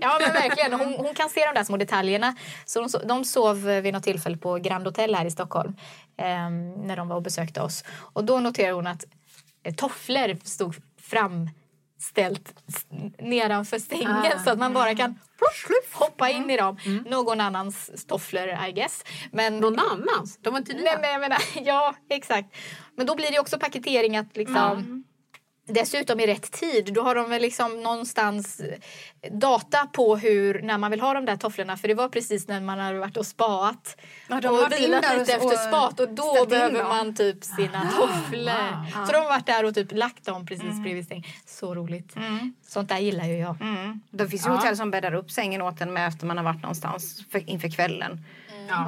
[0.00, 0.72] Ja, men verkligen.
[0.72, 2.36] Hon, hon kan se de där små detaljerna.
[2.64, 5.76] Så de, de sov vid något tillfälle på Grand Hotel här i Stockholm
[6.18, 6.50] eh,
[6.86, 7.84] när de var och besökte oss.
[8.12, 9.04] Och då noterade hon att
[9.62, 12.54] eh, tofflor stod framställt
[13.18, 15.18] nedanför sängen så att man bara kan
[15.92, 16.76] hoppa in i dem.
[17.06, 19.04] Någon annans tofflor, I guess.
[19.32, 20.38] Men Någon annans?
[20.42, 20.98] De var inte Nej, nya.
[21.00, 22.56] men jag menar, ja, exakt.
[22.96, 25.04] Men då blir det också paketering att liksom...
[25.68, 26.92] Dessutom i rätt tid.
[26.94, 28.60] Då har de väl liksom någonstans
[29.30, 31.76] data på hur, när man vill ha de där tofflorna.
[31.76, 33.96] För det var precis när man hade varit och spaat.
[34.28, 36.00] Ja, de och vilat lite efter spat.
[36.00, 39.06] Och då behöver man typ sina tofflor.
[39.06, 41.24] Så de har varit där och typ lagt dem precis bredvid sängen.
[41.46, 42.14] Så roligt.
[42.66, 43.60] Sånt där gillar ju jag.
[43.60, 44.00] Mm.
[44.10, 46.62] Det finns ju hotell som bäddar upp sängen åt en med efter man har varit
[46.62, 48.24] någonstans för, inför kvällen.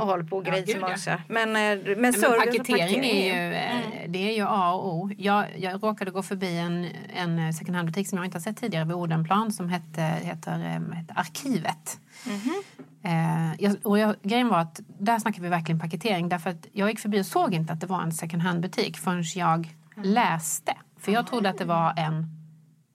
[0.01, 0.91] Och håller på och grejer som ja.
[0.93, 1.11] också.
[1.29, 3.93] Men, eh, men, Men paketering är ju, Mm.
[3.93, 5.11] eh, det är ju A och O.
[5.19, 8.85] Jag, jag råkade gå förbi en, en second hand-butik som jag inte har sett tidigare
[8.85, 11.99] vid Odenplan som hette, heter, eh, heter Arkivet.
[12.27, 12.63] Mhm.
[13.05, 16.91] Eh, jag, och jag, grejen var att där snackar vi verkligen paketering därför att jag
[16.91, 20.11] gick förbi och såg inte att det var en second hand-butik förrän jag Mm.
[20.11, 20.75] läste.
[21.01, 22.35] För jag trodde att det var en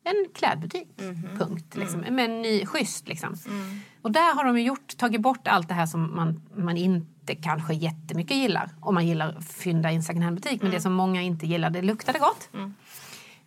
[0.05, 0.87] en klädbutik.
[1.01, 1.27] Mhm.
[1.39, 1.75] Punkt.
[1.75, 1.99] Liksom.
[1.99, 3.35] Men en ny, schysst liksom.
[3.47, 3.81] Mm.
[4.03, 7.73] Och där har de gjort, tagit bort allt det här som man, man inte kanske
[7.73, 8.69] jättemycket gillar.
[8.81, 10.61] Om man gillar fynda i en second hand butik.
[10.61, 10.75] Men Mm.
[10.75, 12.49] det som många inte gillar, det luktade gott.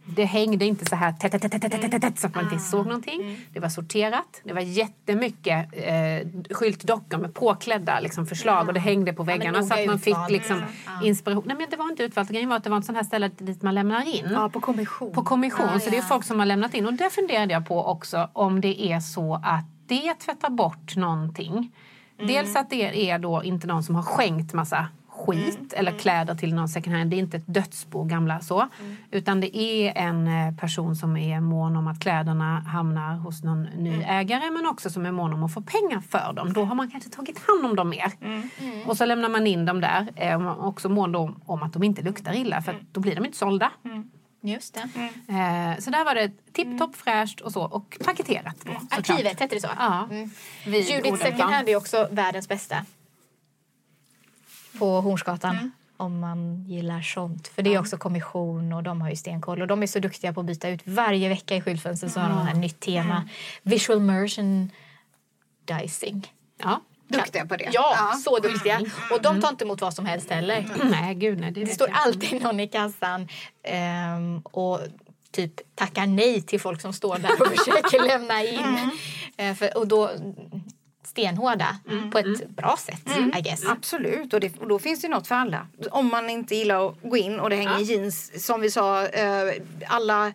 [0.08, 3.40] Det hängde inte så här tätt, tätt, tätt, tätt, så att man inte såg någonting.
[3.52, 4.40] Det var sorterat.
[4.44, 9.74] Det var jättemycket eh, skyltdockor med påklädda liksom, förslag och det hängde på väggarna så
[9.74, 10.62] att man fick liksom,
[11.02, 11.44] inspiration.
[11.46, 12.28] Nej men det var inte utvalt.
[12.30, 14.26] Grejen var att det var ett sånt här ställe dit man lämnar in.
[14.32, 15.12] Ja, på kommission.
[15.12, 15.80] På kommission.
[15.80, 16.86] Så det är folk som har lämnat in.
[16.86, 21.52] Och där funderade jag på också om det är så att det tvättar bort någonting.
[22.18, 22.26] Mm.
[22.26, 25.68] Dels att det är då inte någon som har skänkt massa skit Mm.
[25.76, 27.10] eller kläder till någon second hand.
[27.10, 28.60] Det är inte ett dödsbo gamla så.
[28.60, 28.96] Mm.
[29.10, 33.62] Utan det är en eh, person som är mån om att kläderna hamnar hos någon
[33.62, 34.08] ny Mm.
[34.08, 36.52] ägare men också som är mån om att få pengar för dem.
[36.52, 38.12] Då har man kanske tagit hand om dem mer.
[38.20, 38.48] Mm.
[38.88, 40.08] Och så lämnar man in dem där.
[40.16, 41.14] Eh, också mån
[41.46, 43.70] om att de inte luktar illa för då blir de inte sålda.
[44.46, 44.88] Just det.
[45.28, 48.56] Eh, så där var det tipptopp fräscht och så och paketerat.
[48.64, 49.10] Då, såklart.
[49.10, 49.68] Arkivet, heter det så?
[49.78, 50.08] Ja.
[50.10, 50.30] Mm.
[50.64, 51.16] Judith.
[51.16, 52.84] Second Hand är också världens bästa.
[54.78, 55.72] På Hornsgatan.
[55.96, 57.48] Om man gillar sånt.
[57.48, 59.62] För det är också kommission och de har ju stenkoll.
[59.62, 60.80] Och de är så duktiga på att byta ut.
[60.84, 63.28] Varje vecka i skyltfönstret så har de ett nytt tema.
[63.62, 66.32] Visual merchandising.
[66.58, 66.80] Ja.
[67.08, 67.68] Duktiga på det.
[67.72, 68.80] Ja, så duktiga.
[69.10, 70.68] Och de tar inte emot vad som helst heller.
[70.84, 71.50] Nej, gud nej.
[71.50, 71.98] Det, Det står jag.
[72.06, 73.28] alltid någon i kassan
[73.62, 74.80] ehm, och
[75.32, 78.90] typ tackar nej till folk som står där och försöker lämna in.
[79.36, 80.10] Eh, för, och då
[81.04, 81.76] stenhårda
[82.12, 83.02] på ett bra sätt,
[83.38, 83.64] I guess.
[83.66, 85.66] Absolut, och, det, och då finns det något för alla.
[85.90, 89.52] Om man inte gillar att gå in och det hänger jeans, som vi sa, eh,
[89.86, 90.32] alla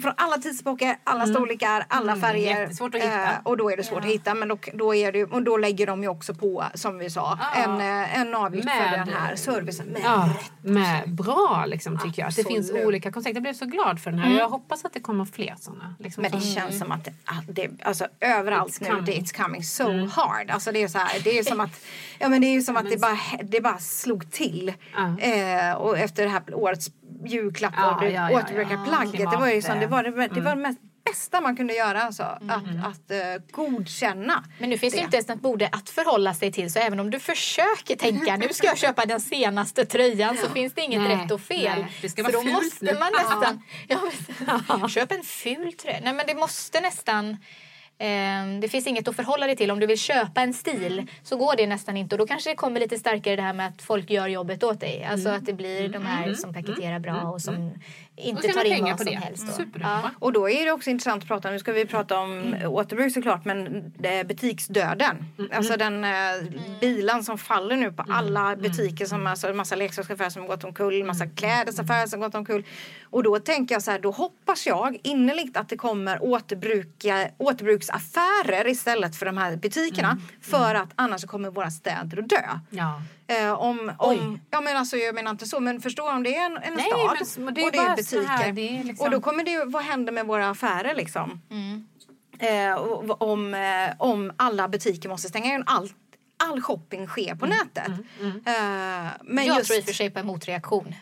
[0.00, 2.64] från alla tidsepoker, alla storlekar, alla färger.
[2.64, 2.98] att hitta.
[3.24, 4.34] Eh, och då är det svårt att hitta.
[4.34, 7.38] Men då, då, är det, och då lägger de ju också på, som vi sa,
[7.56, 9.86] en, eh, en avgift för Med- den här servicen.
[9.86, 10.28] Med Ja,
[10.62, 12.28] med bra liksom, tycker jag.
[12.28, 13.34] Att det finns olika koncept.
[13.34, 14.38] Jag blev så glad för den här.
[14.38, 15.94] Jag hoppas att det kommer fler sådana.
[15.98, 19.04] Liksom, Men det som- känns som att det, att det alltså, överallt It's nu, coming.
[19.04, 20.50] det, it's coming so hard.
[20.50, 21.80] Alltså det är så här, det är som att,
[22.18, 24.72] ja men det är som att det bara, det bara slog till.
[24.94, 25.18] Ja.
[25.18, 26.90] Eh, och efter det här årets
[27.26, 29.30] julklapp Ja, och det ja, ja, återbrukarplagget.
[29.30, 32.02] Det var ju som, det var det, det var det mest bästa man kunde göra
[32.02, 32.22] alltså.
[32.22, 34.44] Att, att eh, godkänna.
[34.58, 37.10] Men nu finns det inte ens något borde att förhålla sig till så även om
[37.10, 41.16] du försöker tänka nu ska jag köpa den senaste tröjan så finns det inget Nej,
[41.16, 41.80] rätt och fel.
[41.80, 42.98] nej, det ska För vara då fult måste nu.
[42.98, 43.62] man nästan...
[43.88, 43.98] Ja,
[44.78, 46.00] men, köp en ful tröja.
[46.04, 47.36] Nej men det måste nästan...
[48.04, 49.70] Eh, det finns inget att förhålla dig till.
[49.70, 52.14] Om du vill köpa en stil så går det nästan inte.
[52.14, 54.80] Och då kanske det kommer lite starkare det här med att folk gör jobbet åt
[54.80, 55.04] dig.
[55.04, 57.70] Alltså att det blir de här som paketerar bra och som
[58.16, 59.18] inte tar in pengar vad på som det.
[59.18, 59.46] helst.
[59.46, 59.52] Då.
[59.52, 60.10] Superbra.
[60.18, 63.12] Och då är det också intressant att prata om, nu ska vi prata om återbruk
[63.12, 65.16] såklart, men det- butiksdöden.
[65.52, 66.10] Alltså den eh,
[66.80, 70.64] bilan som faller nu på alla butiker, som alltså en massa leksaksaffärer som har gått
[70.64, 72.64] omkull, massa klädesaffärer som har gått omkull.
[73.10, 78.66] Och då tänker jag så här, då hoppas jag innerligt att det kommer återbruka, återbruksaffärer
[78.68, 80.18] istället för de här butikerna.
[80.42, 82.42] För att annars kommer våra städer att dö.
[82.70, 83.02] Ja.
[83.26, 86.46] Eh, om, om, ja, men alltså, jag menar inte så, men förstå om det är
[86.46, 86.84] en, en Nej,
[87.24, 88.28] stad men det är och det är butiker.
[88.28, 91.40] här, liksom- Och då kommer det ju, vad händer med våra affärer liksom?
[91.50, 91.86] Mm.
[92.38, 92.76] Eh,
[93.22, 95.64] om, eh, om alla butiker måste stänga igen.
[95.66, 95.92] All,
[96.44, 97.88] all shopping sker på nätet.
[97.88, 100.94] Eh, men jag just, tror i och för sig på en motreaktion.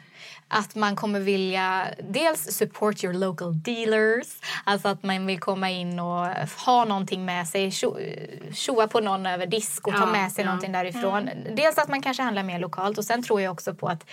[0.49, 4.27] Att man kommer vilja dels support your local dealers.
[4.65, 6.27] Alltså att man vill komma in och
[6.67, 7.71] ha någonting med sig.
[7.71, 7.99] tjo-
[8.55, 10.47] Tjoa på någon över disk och ta Ja, med sig ja.
[10.51, 11.31] någonting därifrån.
[11.57, 14.05] Dels att man kanske handlar mer lokalt och sen tror jag också på att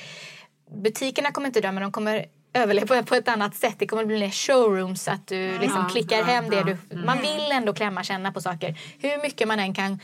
[0.83, 3.75] butikerna kommer inte dö men de kommer överleva på ett annat sätt.
[3.77, 6.77] Det kommer bli mer showrooms att du liksom klickar hem det du...
[7.05, 8.79] Man vill ändå klämma känna på saker.
[8.99, 9.99] Hur mycket man än kan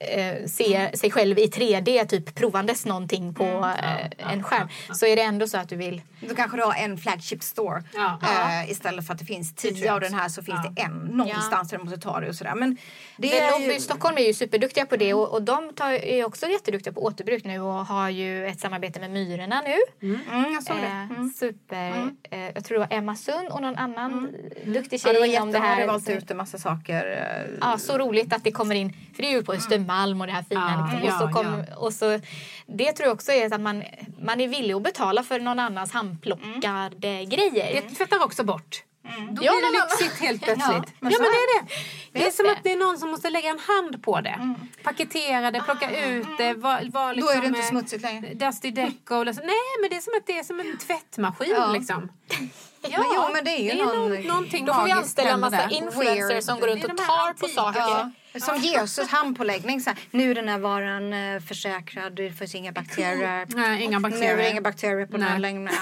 [0.00, 3.44] eh, se sig själv i 3D typ provandes någonting på
[3.82, 6.02] eh, en skärm så är det ändå så att du vill...
[6.20, 7.82] då kanske du har en flagship store.
[7.94, 8.18] Ja.
[8.22, 11.68] Eh, istället för att det finns tio av den här så finns det en någonstans
[11.70, 12.54] där du måste ta det och sådär.
[12.54, 12.76] Men
[13.16, 15.92] det Det är Lobby ju, Stockholm är ju superduktiga på det och, och de tar,
[15.92, 20.08] är också jätteduktiga på återbruk nu och har ju ett samarbete med Myrorna nu.
[20.08, 21.08] mm, jag såg det.
[21.16, 22.10] Eh, Super.
[22.30, 24.28] Eh, jag tror det var Emma Sund och någon annan
[24.66, 25.80] duktig Ja, tjej det var inom det här.
[25.80, 27.10] du valt ut en massa saker.
[27.50, 28.92] eh, Ja, så roligt att det kommer in.
[29.16, 30.90] För det är ju på Östermalm och det här fina.
[31.02, 31.22] Liksom.
[31.22, 32.20] och så kom, och så,
[32.66, 33.82] det tror jag också är att man,
[34.22, 37.82] man är villig att betala för någon annans handplockade grejer.
[37.82, 38.82] Det tvättar också bort.
[39.30, 40.66] Då Ja, blir det men- lyxigt helt plötsligt.
[40.66, 41.68] Ja, men det är är det.
[42.12, 42.52] Det är Just som det.
[42.52, 44.54] att det är någon som måste lägga en hand på det.
[44.82, 46.54] Paketera det, plocka ut det.
[46.54, 48.34] Var, var Då är det liksom, inte eh, smutsigt längre.
[48.34, 48.92] Dusty Deco.
[49.08, 49.24] så.
[49.24, 51.54] Nej, men det är som att det är som en tvättmaskin.
[51.56, 51.72] Ja.
[51.72, 52.08] Liksom.
[52.88, 55.40] Ja, Men jo, men det är ju någon- någon, någonting Då får vi anställa en
[55.40, 56.42] massa influencers Weird.
[56.44, 57.80] som går runt Det är och tar på saker.
[57.80, 59.80] Ja, som Jesus handpåläggning.
[59.80, 63.46] Så här, nu är den här varan eh, försäkrad, det finns inga bakterier.
[63.48, 64.50] Nej, inga Nu är det bakterier.
[64.50, 65.40] inga bakterier på den här Nej.
[65.40, 65.74] längden.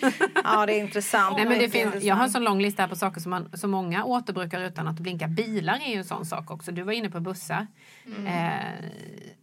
[0.44, 1.36] Ja, det är intressant.
[1.36, 3.50] Nej, men det finns, jag har en sån lång lista här på saker som, man,
[3.54, 5.28] som många återbrukar utan att blinka.
[5.28, 6.72] Bilar är ju en sån sak också.
[6.72, 7.66] Du var inne på bussar.
[8.06, 8.26] Mm.
[8.26, 8.90] Eh,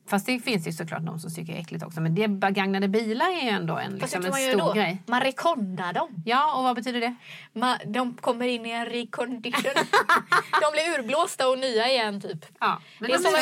[0.09, 2.01] fast det finns ju såklart de som tycker är äckligt också.
[2.01, 4.73] Men det begagnade bilar är ju ändå en, Fast liksom, en stor då?
[4.73, 5.03] grej.
[5.07, 6.09] Man rekondar dem.
[6.25, 7.15] Ja, och vad betyder det?
[7.53, 9.63] Man, de kommer in i en recondition.
[10.61, 12.45] de blir urblåsta och nya igen typ.
[12.59, 13.35] Ja, men Det är de som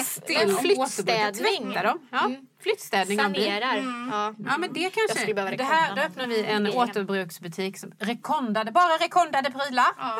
[0.43, 1.73] en- en flyttstädning.
[1.83, 2.07] dem.
[2.11, 2.31] Ja,
[2.63, 3.17] Flyttstädning.
[3.19, 3.75] Sanerar.
[3.77, 4.09] Mm.
[4.11, 4.33] Ja.
[4.45, 5.33] Ja men det kanske.
[5.33, 7.77] Det här, då öppnar vi en återbruksbutik.
[7.79, 9.87] Som, rekondade, bara rekondade prylar.
[9.97, 10.17] Ja.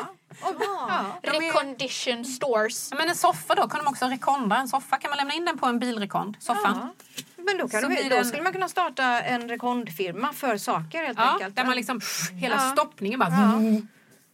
[1.22, 2.88] Recondition stores.
[2.90, 4.96] Ja, men en soffa då, kan de också rekonda en soffa?
[4.96, 6.36] Kan man lämna in den på en bilrekond?
[6.40, 6.90] Soffan?
[7.36, 11.18] Men då, kan Så du, då skulle man kunna starta en rekondfirma för saker helt
[11.18, 11.56] Ja, enkelt.
[11.56, 12.00] där man liksom
[12.32, 12.60] hela Ja.
[12.72, 13.30] stoppningen bara...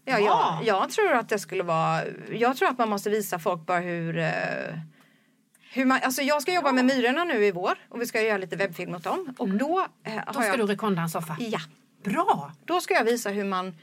[0.08, 2.00] Ja, jag, jag tror att det skulle vara...
[2.32, 4.18] Jag tror att man måste visa folk bara hur...
[4.18, 4.26] eh,
[5.76, 8.38] hur man, alltså jag ska jobba med Myrorna nu i vår och vi ska göra
[8.38, 9.34] lite webbfilm åt dem.
[9.38, 10.58] Och då eh, Då ska jag...
[10.58, 11.36] du rekonda en soffa.
[11.40, 11.58] Ja.
[12.04, 12.52] Bra!
[12.64, 13.74] Då ska jag visa hur man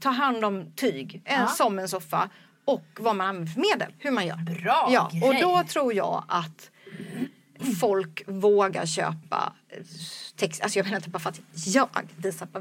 [0.00, 1.46] tar hand om tyg, en, Ja.
[1.46, 2.28] som en soffa
[2.64, 4.36] och vad man använder för medel, hur man gör.
[4.36, 5.42] Bra ja, Och grej.
[5.42, 6.70] då tror jag att
[7.80, 9.78] folk vågar köpa eh,
[10.36, 10.62] text.
[10.62, 12.58] Alltså jag menar inte bara för att jag visar på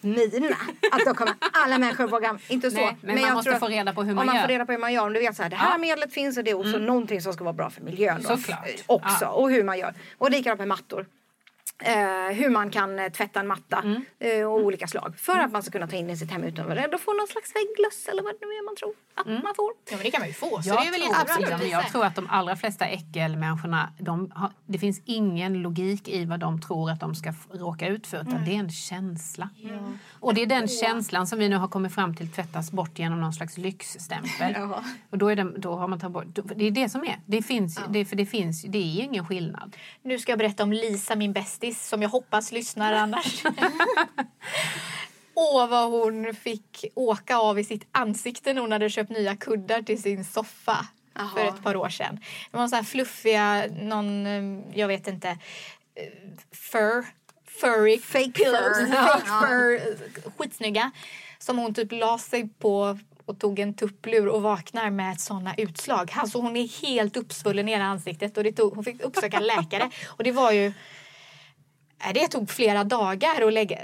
[0.00, 0.56] Myrorna.
[0.92, 2.76] Att då kommer alla människor våga, inte så.
[2.76, 4.42] Nej, men man jag måste tror få reda på hur man man gör.
[4.42, 5.02] får reda på hur man gör.
[5.06, 5.74] Om du vet så här, det här Ja.
[5.74, 5.80] Mm.
[5.80, 8.22] medlet finns och det är också någonting som ska vara bra för miljön.
[8.22, 8.68] Då, Såklart.
[8.86, 9.28] Också, Ja.
[9.28, 9.94] och hur man gör.
[10.18, 11.06] Och likadant med mattor.
[11.82, 14.02] Eh, hur man kan eh, tvätta en matta Mm.
[14.18, 15.14] eh, och olika slag.
[15.18, 16.94] För att man ska kunna ta in den i sitt hem utan att vara rädd
[16.94, 19.40] och få någon slags vägglöss eller vad det nu är man tror att Mm.
[19.44, 19.72] man får.
[19.90, 20.62] Ja men det kan man ju få.
[20.62, 23.92] Så Jag, det är väl tror, absolut, men jag tror att de allra flesta äckelmänniskorna,
[23.98, 28.06] de har, det finns ingen logik i vad de tror att de ska råka ut
[28.06, 28.20] för.
[28.20, 29.48] Utan det är en känsla.
[30.20, 33.20] Och det är den känslan som vi nu har kommit fram till tvättas bort genom
[33.20, 34.52] någon slags lyxstämpel.
[34.56, 34.82] Ja.
[35.10, 37.18] Och då, är det, då har man tagit bort, då- det är det som är.
[37.26, 39.76] Det finns, det, för det finns, det är ingen skillnad.
[40.02, 43.42] Nu ska jag berätta om Lisa, min bästis, som jag hoppas lyssnar annars.
[45.34, 49.82] Åh, vad hon fick åka av i sitt ansikte när hon hade köpt nya kuddar
[49.82, 51.28] till sin soffa Jaha.
[51.36, 52.20] för ett par år sedan.
[52.50, 55.36] Det var så här fluffiga, någon, eh, jag vet inte, eh,
[56.52, 57.06] fur,
[57.60, 58.78] furry Fake pillows.
[58.78, 58.86] fur.
[58.92, 59.42] Fake Ja.
[59.48, 60.90] fur, eh, skitsnygga.
[61.38, 66.12] Som hon typ la sig på och tog en tupplur och vaknar med såna utslag.
[66.16, 69.90] Alltså hon är helt uppsvullen i hela ansiktet och det tog, hon fick uppsöka läkare.
[70.06, 70.72] Och det var ju...
[72.14, 73.78] Det tog flera dagar att lägga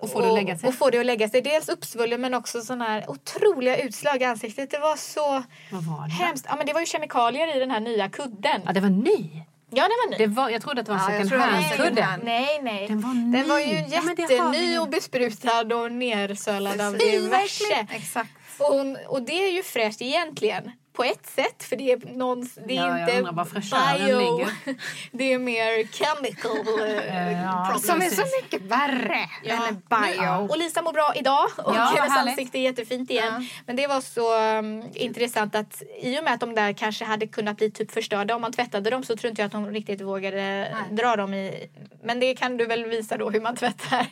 [0.00, 0.68] Och få det att lägga sig.
[0.68, 1.40] Och få det att lägga sig.
[1.42, 4.70] Dels uppsvullen men också såna här otroliga utslag i ansiktet.
[4.70, 6.12] Det var så Vad var det?
[6.12, 6.46] hemskt.
[6.48, 8.60] Ja, men det var ju kemikalier i den här nya kudden.
[8.66, 9.30] Ja, det var ny.
[9.74, 10.16] Ja, den var ny.
[10.16, 12.02] Det var, jag trodde att det var en Ja, second det hand-kudde.
[12.02, 12.22] hand.
[12.24, 12.88] Nej, nej.
[12.88, 13.64] Den var Den var ny.
[13.64, 17.86] ju det jätteny och besprutad och nersölad av diverse.
[17.90, 18.30] Exakt.
[18.58, 20.70] Och, och det är ju fräscht egentligen.
[20.92, 24.18] På ett sätt, för det är, någon, det är Ja, jag inte undrar var fräschören
[24.18, 24.48] ligger.
[25.12, 27.78] det är mer chemical eh, Ja.
[27.82, 29.66] Som är så mycket värre Ja.
[29.68, 30.48] än bio.
[30.50, 33.48] Och Lisa mår bra idag och Ja, hennes ansikte är jättefint igen.
[33.66, 37.26] Men det var så um, intressant att i och med att de där kanske hade
[37.26, 40.00] kunnat bli typ förstörda om man tvättade dem så tror inte jag att de riktigt
[40.00, 41.68] vågade dra dem i.
[42.04, 44.06] Men det kan du väl visa då hur man tvättar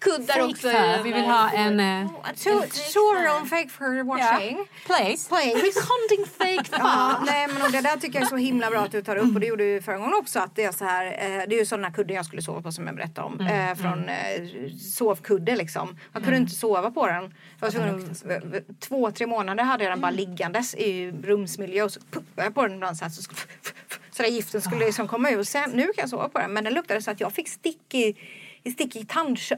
[0.00, 0.68] kuddar Fake också.
[0.68, 0.76] fur.
[0.76, 1.80] en, Vi vill ha en...
[1.80, 4.66] eh, So, sure on fake fur washing.
[4.86, 5.28] place.
[5.28, 5.54] Place.
[6.22, 8.92] Reconding fake Ja, nej, men och det där tycker jag är så himla bra att
[8.92, 11.06] du tar upp och det gjorde du förra gången också att det är så här,
[11.06, 13.40] eh, det är ju sådana kudden jag skulle sova på som jag berättade om.
[13.40, 15.98] Eh, från eh, sovkudde liksom.
[16.12, 17.34] Jag kunde inte sova på den.
[17.60, 22.46] Jag var två, tre månader hade jag den bara liggandes i rumsmiljö och så puppade
[22.46, 23.22] jag på den ibland så här så,
[24.10, 25.48] så där giften skulle liksom komma ut.
[25.48, 27.94] Sen, nu kan jag sova på den men den luktade så att jag fick stick
[27.94, 28.16] i,
[28.62, 29.06] i stick i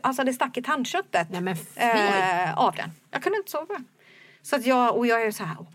[0.03, 2.91] alltså det stack i tandköttet Nej, men eh, av den.
[3.11, 3.85] Jag kunde inte sova.
[4.43, 5.67] Så att jag, och jag är så här, åh,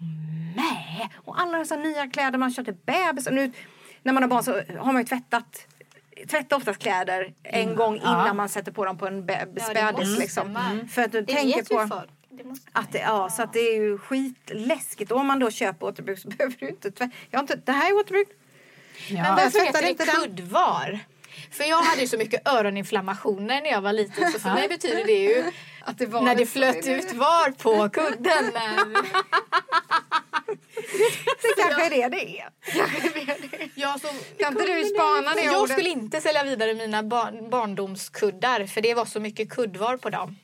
[0.55, 1.09] nej.
[1.15, 3.27] Och alla dessa nya kläder man köpte bebis.
[3.27, 3.51] Och nu
[4.03, 5.65] när man har barn så har man ju tvättat
[6.29, 8.33] Tvätta oftast kläder en gång innan Ja.
[8.33, 9.99] man sätter på dem på en be- det spädis.
[10.07, 10.53] måste liksom.
[10.53, 10.87] man.
[10.87, 12.09] För att du Det tänker på folk.
[12.29, 15.11] Det måste- att det, ja, så att det är ju skitläskigt.
[15.11, 17.11] Och om man då köper återbruk så behöver du inte tvätta.
[17.29, 18.27] Jag har inte, det här är återbruk.
[19.09, 19.23] Ja.
[19.23, 20.99] Men varför heter det inte kuddvar?
[21.51, 25.05] För jag hade ju så mycket öroninflammationer när jag var liten så för mig betyder
[25.05, 28.51] det ju Att det var när det flöt ut var på kudden.
[31.41, 32.49] Det kanske är det det är.
[32.73, 33.69] Kanske är det det är.
[33.75, 34.07] Ja, så...
[34.43, 35.71] Kan inte du spana det Jag ordet?
[35.71, 40.35] skulle inte sälja vidare mina barn, barndomskuddar för det var så mycket kuddvar på dem.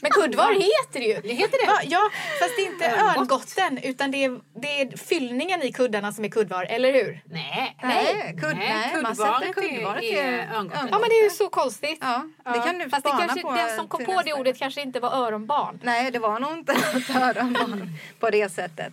[0.00, 1.20] Men kuddvar heter det ju.
[1.20, 1.66] Det heter det.
[1.66, 1.78] Va?
[1.82, 2.10] Ja,
[2.40, 6.28] fast det är inte örngotten utan det är, det är fyllningen i kuddarna som är
[6.28, 7.22] kuddvar, eller hur?
[7.24, 7.76] Nej.
[7.82, 10.88] Nej, kudd, nej, kuddvaret kuddvaret är- är örngotten.
[10.92, 11.98] Ja men det är ju så konstigt.
[12.00, 14.80] Ja, det kan du Fast det kanske, på den som kom på det ordet kanske
[14.82, 15.80] inte var öronbarn.
[15.82, 16.72] Nej, det var nog inte
[17.14, 17.88] öronbarn
[18.20, 18.92] på det sättet.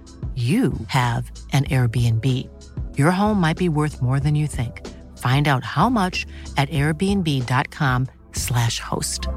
[0.35, 2.47] you have an Airbnb.
[2.97, 4.87] Your home might be worth more than you think.
[5.17, 6.25] Find out how much
[6.55, 9.27] at airbnb.com/slash host.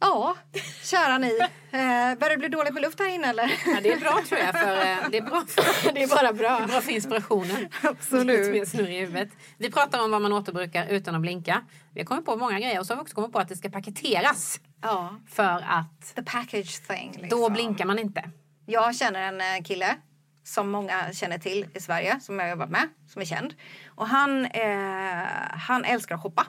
[0.00, 0.36] Ja,
[0.82, 1.38] kära ni.
[1.70, 3.52] Eh, börjar det bli dåligt med luft här inne eller?
[3.66, 4.60] Ja, det är bra tror jag.
[4.60, 6.58] För, eh, det, är bra för, det är bara bra.
[6.58, 7.68] Det är bra för inspirationen.
[7.82, 8.74] Absolut.
[9.58, 11.62] Vi pratar om vad man återbrukar utan att blinka.
[11.94, 13.56] Vi har kommit på många grejer och så har vi också kommit på att det
[13.56, 14.60] ska paketeras.
[14.82, 15.10] Ja.
[15.28, 17.12] För att The package thing.
[17.12, 17.40] Liksom.
[17.40, 18.30] då blinkar man inte.
[18.66, 19.96] Jag känner en eh, kille
[20.44, 23.54] som många känner till i Sverige, som jag har jobbat med, som är känd.
[23.86, 26.46] Och han, eh, han älskar att shoppa.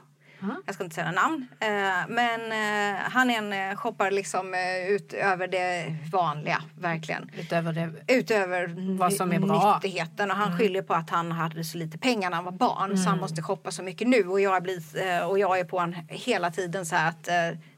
[0.65, 1.47] Jag ska inte säga namn.
[1.59, 1.67] Eh,
[2.07, 4.53] men eh, han är en eh, shoppar liksom
[4.89, 7.31] utöver det vanliga, verkligen.
[7.37, 9.73] Utöver det Utöver Vad som är bra.
[9.75, 10.31] nyttigheten.
[10.31, 13.09] Och han skyller på att han hade så lite pengar när han var barn så
[13.09, 14.27] han måste shoppa så mycket nu.
[14.27, 14.81] Och jag, blir,
[15.25, 17.29] och jag är på honom hela tiden så här att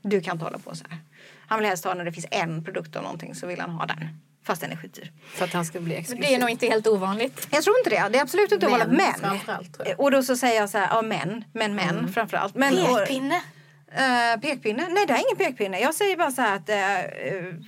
[0.02, 1.00] du kan inte hålla på så här.
[1.48, 3.86] Han vill helst ha när det finns en produkt av någonting så vill han ha
[3.86, 4.08] den.
[4.46, 5.12] Fast den är skitdyr.
[5.34, 6.26] För att han ska bli Men exklusiv.
[6.30, 7.48] det är nog inte helt ovanligt.
[7.52, 8.10] Jag tror inte det.
[8.10, 8.98] Det är absolut inte Män ovanligt.
[8.98, 9.20] Men.
[9.30, 9.78] framförallt.
[9.98, 12.56] Och då så säger jag så här, ja män, men män framförallt.
[12.56, 13.42] Men, och- Pekpinne.
[13.92, 14.88] Eh, pekpinne?
[14.90, 15.80] Nej, det är ingen pekpinne.
[15.80, 16.76] Jag säger bara så här att eh,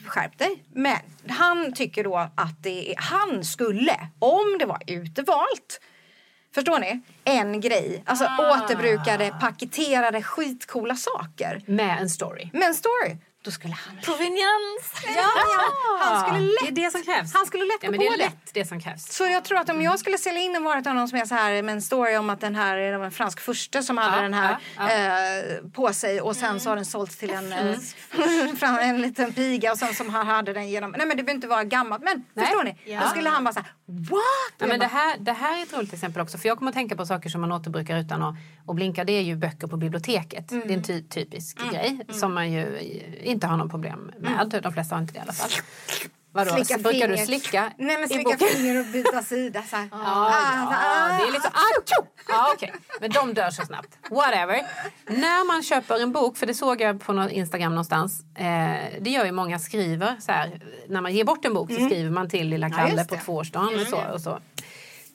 [0.07, 0.63] skärp dig.
[0.73, 0.97] Men
[1.28, 5.82] han tycker då att det är, han skulle, om det var utevalt,
[6.55, 7.01] förstår ni?
[7.23, 8.03] En grej.
[8.05, 11.61] Alltså återbrukade, paketerade, skitcoola saker.
[11.65, 12.49] Med en story.
[12.53, 13.17] Men story,
[13.48, 13.98] då skulle han...
[14.04, 14.86] Proveniens.
[15.04, 17.34] Ja, ja, han skulle lätt, Det är det som krävs.
[17.34, 18.18] han skulle lätt ja, men det är det.
[18.18, 19.14] lätt det som krävs.
[19.14, 21.26] Så jag tror att om jag skulle sälja in en vara till honom som är
[21.26, 24.16] så här med en story om att den här är en fransk furste som hade
[24.18, 27.54] Ja, den här ja, Eh, på sig och sen så har den sålts till en,
[27.54, 31.36] eh, en liten piga och sen som han hade den genom, nej men det behöver
[31.38, 32.45] inte vara gammalt men Nej.
[32.45, 32.98] förstår ni?
[33.02, 34.53] Då skulle han bara säga what?
[34.57, 36.38] Ja, men det, här, det här är ett roligt exempel också.
[36.38, 38.35] För jag kommer att tänka på saker som man återbrukar utan att,
[38.65, 39.03] att blinka.
[39.03, 40.47] Det är ju böcker på biblioteket.
[40.49, 42.79] Det är en ty, typisk grej som man ju
[43.23, 44.61] inte har någon problem med.
[44.63, 45.49] De flesta har inte det i alla fall.
[46.45, 47.25] Vadå, Slicka brukar du fingret.
[47.41, 49.88] slicka Nej men slicka finger och byta sida så här.
[49.91, 51.51] Ja, Ah, ja, det är liksom...
[51.53, 52.07] Ah, tjo!
[52.29, 52.73] ja, okej.
[53.01, 53.97] Men de dör så snabbt.
[54.09, 54.61] Whatever.
[55.07, 58.21] När man köper en bok, för det såg jag på någon Instagram någonstans.
[58.35, 58.45] Eh,
[59.01, 60.61] det gör ju många skriver så här.
[60.89, 62.79] När man ger bort en bok så skriver man till lilla Mm.
[62.79, 63.81] Ja, Kalle just på tvåårsdagen.
[63.81, 64.39] och Så, och så.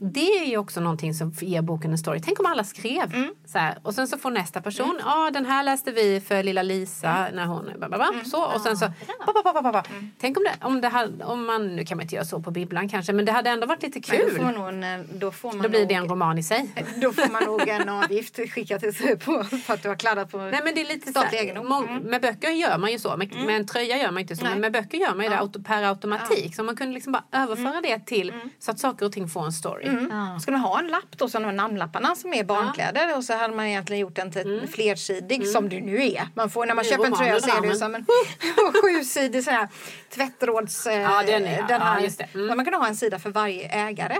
[0.03, 2.21] Det är ju också någonting som ger boken en story.
[2.25, 3.35] Tänk om alla skrev Mm.
[3.47, 3.79] så här.
[3.83, 7.37] Och sen så får nästa person, ja den här läste vi för lilla Lisa Mm.
[7.37, 7.71] när hon...
[7.81, 8.87] Ba, så, och sen så...
[9.27, 9.83] Ba, ba, ba, ba, ba, ba.
[10.21, 12.51] Tänk om det, om det hade, om man, nu kan man inte göra så på
[12.51, 14.37] bibblan kanske, men det hade ändå varit lite Men Då kul.
[14.39, 16.75] får, nog en, då, får man Då blir det en roman i sig.
[16.97, 20.31] då får man nog en avgift skickad till sig på för att du har kladdat
[20.31, 21.99] på Nej men det är lite så här, Mm.
[22.03, 24.53] Med böcker gör man ju så, med, med en tröja gör man inte så, Nej.
[24.53, 26.57] men med böcker gör man ju det auto, per automatik.
[26.57, 29.53] Så man kunde liksom bara överföra det till så att saker och ting får en
[29.53, 29.85] story.
[29.99, 30.41] Mm.
[30.41, 33.33] Skulle man ha en lapp då som de här namnlapparna som är barnkläder och så
[33.37, 36.29] hade man egentligen gjort den till flersidig som det nu är.
[36.35, 38.07] Man får, när man är köper en tröja så är det ju som en
[38.83, 39.69] sjusidig sån här
[40.15, 40.87] tvättråds...
[40.87, 42.01] eh, Ja, den är- ja, här.
[42.01, 42.29] just det.
[42.35, 42.57] Mm.
[42.57, 44.17] Man kan ha en sida för varje ägare.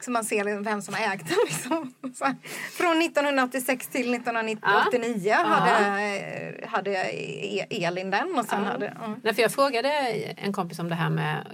[0.00, 1.36] Så man ser liksom vem som har ägt den.
[1.46, 1.94] Liksom.
[2.14, 2.34] Så
[2.72, 8.38] från 1986 till 1989 hade, eh, hade E- Elin den.
[8.38, 9.20] Och sen hade, mm.
[9.22, 9.88] Nej, för jag frågade
[10.36, 11.46] en kompis om det här med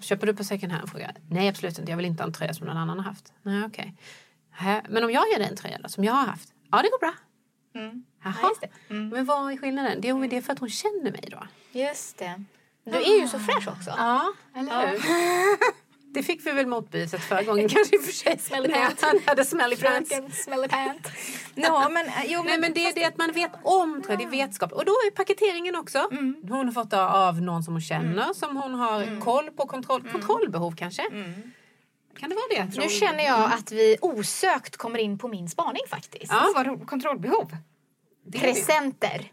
[0.00, 0.90] Köper du på second hand?
[0.90, 1.36] Frågade jag.
[1.36, 3.32] Nej absolut inte, jag vill inte ha en tröja som någon annan har haft.
[3.42, 3.94] Nej okej.
[4.50, 6.48] Hä, Men om jag ger dig en tröja då, som jag har haft?
[6.70, 7.14] Ja det går bra.
[7.74, 8.04] Mm.
[8.24, 8.50] Jaha.
[8.88, 10.00] Men vad är skillnaden?
[10.00, 11.42] Det är det är för att hon känner mig då.
[11.80, 12.44] Just det.
[12.84, 13.90] Du är ju så fräsch också.
[13.96, 14.98] Ja, eller hur?
[16.14, 18.38] Det fick vi väl motbevisat förra gången kanske i och för sig.
[18.38, 19.02] Smelly Nej, pants.
[19.02, 20.10] Han hade smelly pants.
[20.44, 21.08] Smelly Pant.
[21.54, 24.18] Ja, men, eh, jo, Nej men det är det att man vet om tror jag,
[24.18, 24.72] det är vetskap.
[24.72, 26.08] Och då är paketeringen också.
[26.48, 30.08] Hon har fått det av någon som hon känner, som hon har koll på, kontroll,
[30.12, 31.02] kontrollbehov kanske.
[32.18, 32.80] Kan det vara det?
[32.80, 36.32] Nu känner jag att vi osökt kommer in på min spaning faktiskt.
[36.32, 36.52] Ja.
[36.54, 36.86] Vad.
[36.86, 37.56] Kontrollbehov.
[38.26, 38.48] Det är det.
[38.48, 39.32] Presenter.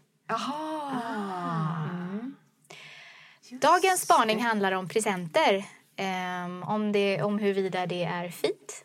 [3.50, 5.64] Dagens spaning handlar om presenter.
[5.96, 8.84] Ehm, om, det, om huruvida det är fint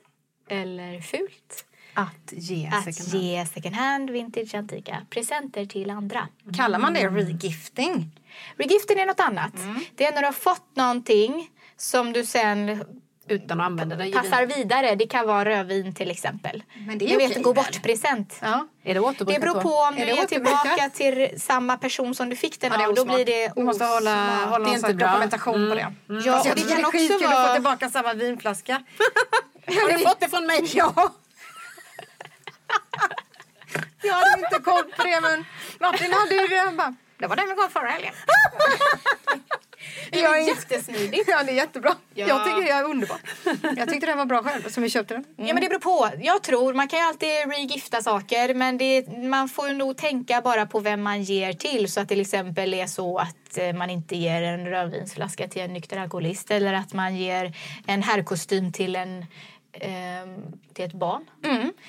[0.49, 1.65] eller fult.
[1.93, 3.23] Att ge Att second hand.
[3.23, 6.27] ge second hand, vintage, antika presenter till andra.
[6.57, 8.19] Kallar man det regifting?
[8.55, 9.53] Regifting är något annat.
[9.95, 12.83] Det är när du har fått någonting som du sen
[13.31, 14.11] Utan att använda det.
[14.11, 14.95] passar vidare.
[14.95, 16.63] Det kan vara rödvin till exempel.
[16.87, 18.39] Men det är Ni vet, okej, gå bort-present.
[18.41, 18.67] Ja.
[18.83, 22.61] Är det Det beror på om du är tillbaka till samma person som du fick
[22.61, 22.95] den Ja, av.
[22.95, 25.93] Då blir det Du måste hålla, hålla Det är inte dokumentation på det.
[26.07, 27.53] Ja, Fast och jag det kan också skitkul att få vara...
[27.53, 28.73] tillbaka samma vinflaska.
[29.67, 30.69] Har du fått det från mig?
[30.73, 30.93] Ja.
[34.03, 35.45] Jag hade inte koll på det men
[35.79, 36.57] Martin hade ju det.
[36.57, 38.13] Han bara, Det var den vi gav förra helgen.
[40.11, 41.23] Det är jättesmidigt.
[41.31, 41.95] Ja, det är jättebra.
[42.13, 42.27] Ja.
[42.27, 43.21] Jag tycker det är underbart.
[43.77, 45.25] Jag tyckte den var bra själv som vi köpte den.
[45.35, 46.09] Ja men det beror på.
[46.19, 50.41] Jag tror, man kan ju alltid regifta saker men det, man får ju nog tänka
[50.41, 51.91] bara på vem man ger till.
[51.91, 55.61] Så att det till exempel är så att eh, man inte ger en rödvinsflaska till
[55.61, 57.53] en nykter alkoholist eller att man ger
[57.87, 59.25] en herrkostym till en
[59.73, 60.41] ehm,
[60.73, 61.25] till ett barn.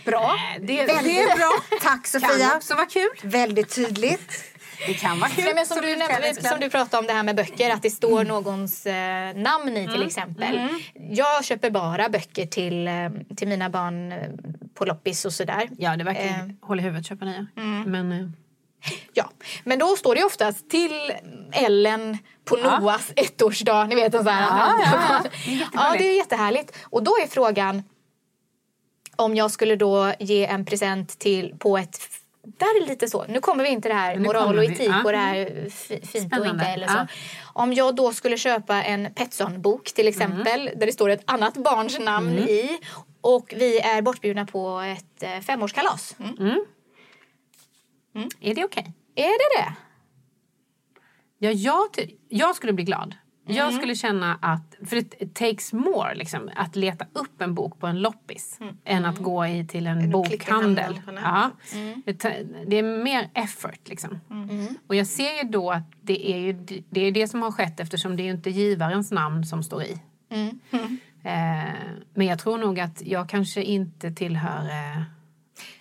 [0.04, 0.34] Bra.
[0.60, 1.50] Det, Väldigt det är bra.
[1.82, 2.56] Tack Kan Sofia.
[2.56, 3.10] också vara kul.
[3.22, 4.44] Väldigt tydligt.
[4.86, 5.44] Det kan vara kul.
[5.44, 7.90] Nej, men som, du nämnde, som du pratade om det här med böcker, att det
[7.90, 10.68] står någons eh, namn i till exempel.
[11.10, 12.94] Jag köper bara böcker till, eh,
[13.36, 14.18] till mina barn eh,
[14.74, 15.68] på loppis och sådär.
[15.78, 16.48] Ja, det verkar Eh.
[16.62, 17.46] håll i huvudet köpa nya.
[17.86, 18.28] Men eh,
[19.14, 19.30] Ja,
[19.64, 21.12] men då står det oftast till
[21.52, 22.78] Ellen på Ja.
[22.78, 23.84] Noas ettårsdag.
[23.88, 24.46] Ni vet en sån här.
[24.58, 25.66] Ja, ja, ja.
[25.74, 26.76] ja, det är jättehärligt.
[26.82, 27.82] Och då är frågan
[29.16, 31.98] om jag skulle då ge en present till på ett
[32.44, 33.24] där är det lite så.
[33.28, 35.02] Nu kommer vi in till det här moral och etik ja.
[35.04, 36.94] och det här fi- fint och Spännande, inte eller så.
[36.96, 37.06] ja.
[37.52, 41.98] Om jag då skulle köpa en Petson-bok till exempel där det står ett annat barns
[41.98, 42.78] namn i
[43.20, 46.16] och vi är bortbjudna på ett eh, femårskalas.
[48.40, 48.92] är det okej?
[49.14, 49.22] Är
[49.58, 49.74] det det?
[51.38, 51.88] Ja, jag,
[52.28, 53.14] jag skulle bli glad.
[53.56, 57.78] Jag skulle känna att, för det it takes more liksom, att leta upp en bok
[57.80, 61.00] på en loppis än att gå i till en i bokhandel.
[61.22, 61.50] Ja.
[62.04, 62.28] Det, ta-
[62.66, 64.20] det är mer effort liksom.
[64.86, 66.52] Och jag ser ju då att det är ju
[66.90, 69.82] det, är det som har skett eftersom det är ju inte givarens namn som står
[69.82, 69.98] i.
[71.24, 71.72] Eh,
[72.14, 75.02] men jag tror nog att jag kanske inte tillhör eh,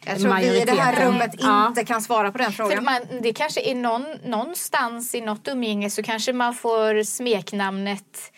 [0.05, 1.67] Jag tror vi i det här rummet Ja.
[1.67, 2.83] inte kan svara på den För frågan.
[2.83, 8.31] man, det kanske är någon, någonstans i något umgänge så kanske man får smeknamnet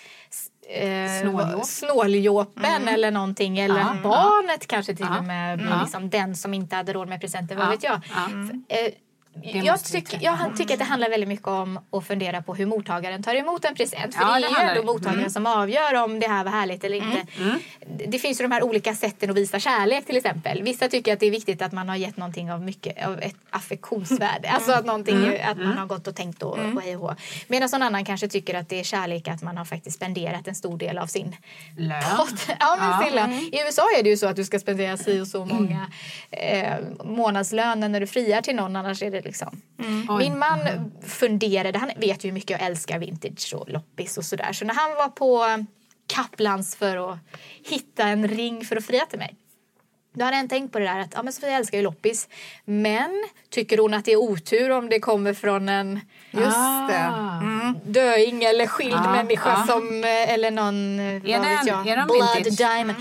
[0.70, 1.66] eh, Snåljåp.
[1.66, 3.60] snåljåpen eller någonting.
[3.60, 3.96] Eller Ja.
[4.04, 5.18] barnet kanske till Ja.
[5.18, 5.82] och med blir Ja.
[5.82, 7.56] liksom den som inte hade råd med presenter.
[7.56, 7.70] Vad Ja.
[7.70, 8.02] vet jag.
[8.10, 8.28] Ja.
[8.30, 8.92] För, eh,
[9.42, 13.24] jag, tycker, jag tycker att det handlar väldigt mycket om att fundera på hur mottagaren
[13.24, 14.16] tar emot en present.
[14.16, 15.30] För Ja, det är ju ändå mottagaren Mm.
[15.30, 17.26] som avgör om det här var härligt eller inte.
[18.08, 20.64] Det finns ju de här olika sätten att visa kärlek till exempel.
[20.64, 23.36] Vissa tycker att det är viktigt att man har gett någonting av mycket av ett
[23.50, 24.50] affektionsvärde.
[24.50, 27.14] Alltså att, någonting, att man har gått och tänkt och, och hej och.
[27.48, 30.56] Medan någon annan kanske tycker att det är kärlek att man har faktiskt spenderat en
[30.56, 31.36] stor del av sin
[31.78, 32.04] lön.
[32.60, 33.30] Ja, men stilla.
[33.52, 35.88] I USA är det ju så att du ska spendera si och så många
[36.32, 36.74] eh,
[37.04, 38.76] månadslöner när du friar till någon.
[38.76, 39.62] Annars är det liksom.
[40.10, 40.18] Oj.
[40.18, 40.60] Min man
[41.08, 44.54] funderade, han vet ju hur mycket jag älskar vintage och loppis och sådär.
[44.54, 45.66] Så när han var på
[46.08, 47.18] Kaplans för att
[47.66, 49.36] hitta en ring för att fria till mig.
[50.16, 52.28] Då hade jag tänkt på det där att ja, men Sofia älskar ju loppis.
[52.66, 56.00] Men tycker hon att det är otur om det kommer från en
[56.32, 56.58] Just
[56.90, 56.96] det.
[57.42, 59.74] mm, döing eller skild Ja, människa ja.
[59.74, 62.58] som, eh, eller någon, eh, vad det- vet jag, är blood vintage?
[62.58, 62.98] diamond.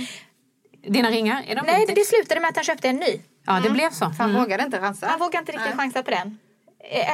[0.86, 1.94] Dina ringar, är de Nej, vintage?
[1.96, 3.20] det slutade med att han köpte en ny.
[3.44, 4.04] Ja, det blev så.
[4.18, 5.06] Han vågade inte chansa.
[5.06, 6.38] Han vågar inte riktigt chansa på den.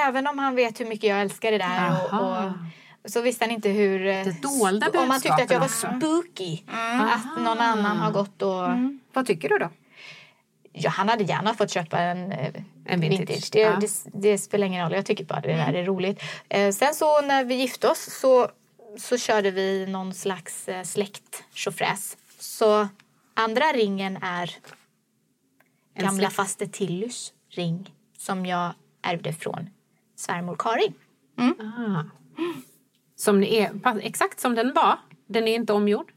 [0.07, 1.91] Även om han vet hur mycket jag älskar det där.
[2.13, 2.53] Och, och,
[3.11, 4.07] så visste han inte hur...
[4.07, 6.59] eh, Det dolda Om han tyckte att jag var spooky.
[7.01, 8.69] Att någon annan har gått och...
[9.13, 9.71] Vad tycker du då?
[10.73, 12.55] Ja, han hade gärna fått köpa en, eh,
[12.87, 13.77] En vintage, Det, ja.
[13.81, 14.93] det, det spelar ingen roll.
[14.93, 16.23] Jag tycker bara det där är roligt.
[16.49, 18.49] Eh, sen så när vi gifte oss så,
[18.99, 21.45] så körde vi någon slags eh, släkt
[22.39, 22.89] Så
[23.35, 24.51] andra ringen är
[25.99, 29.71] gamla faste Tillys ring som jag ärvde från
[30.17, 30.95] svärmor Karin.
[31.61, 32.03] Ah.
[33.17, 34.99] Som är, exakt som den var.
[35.27, 36.13] Den är inte omgjord.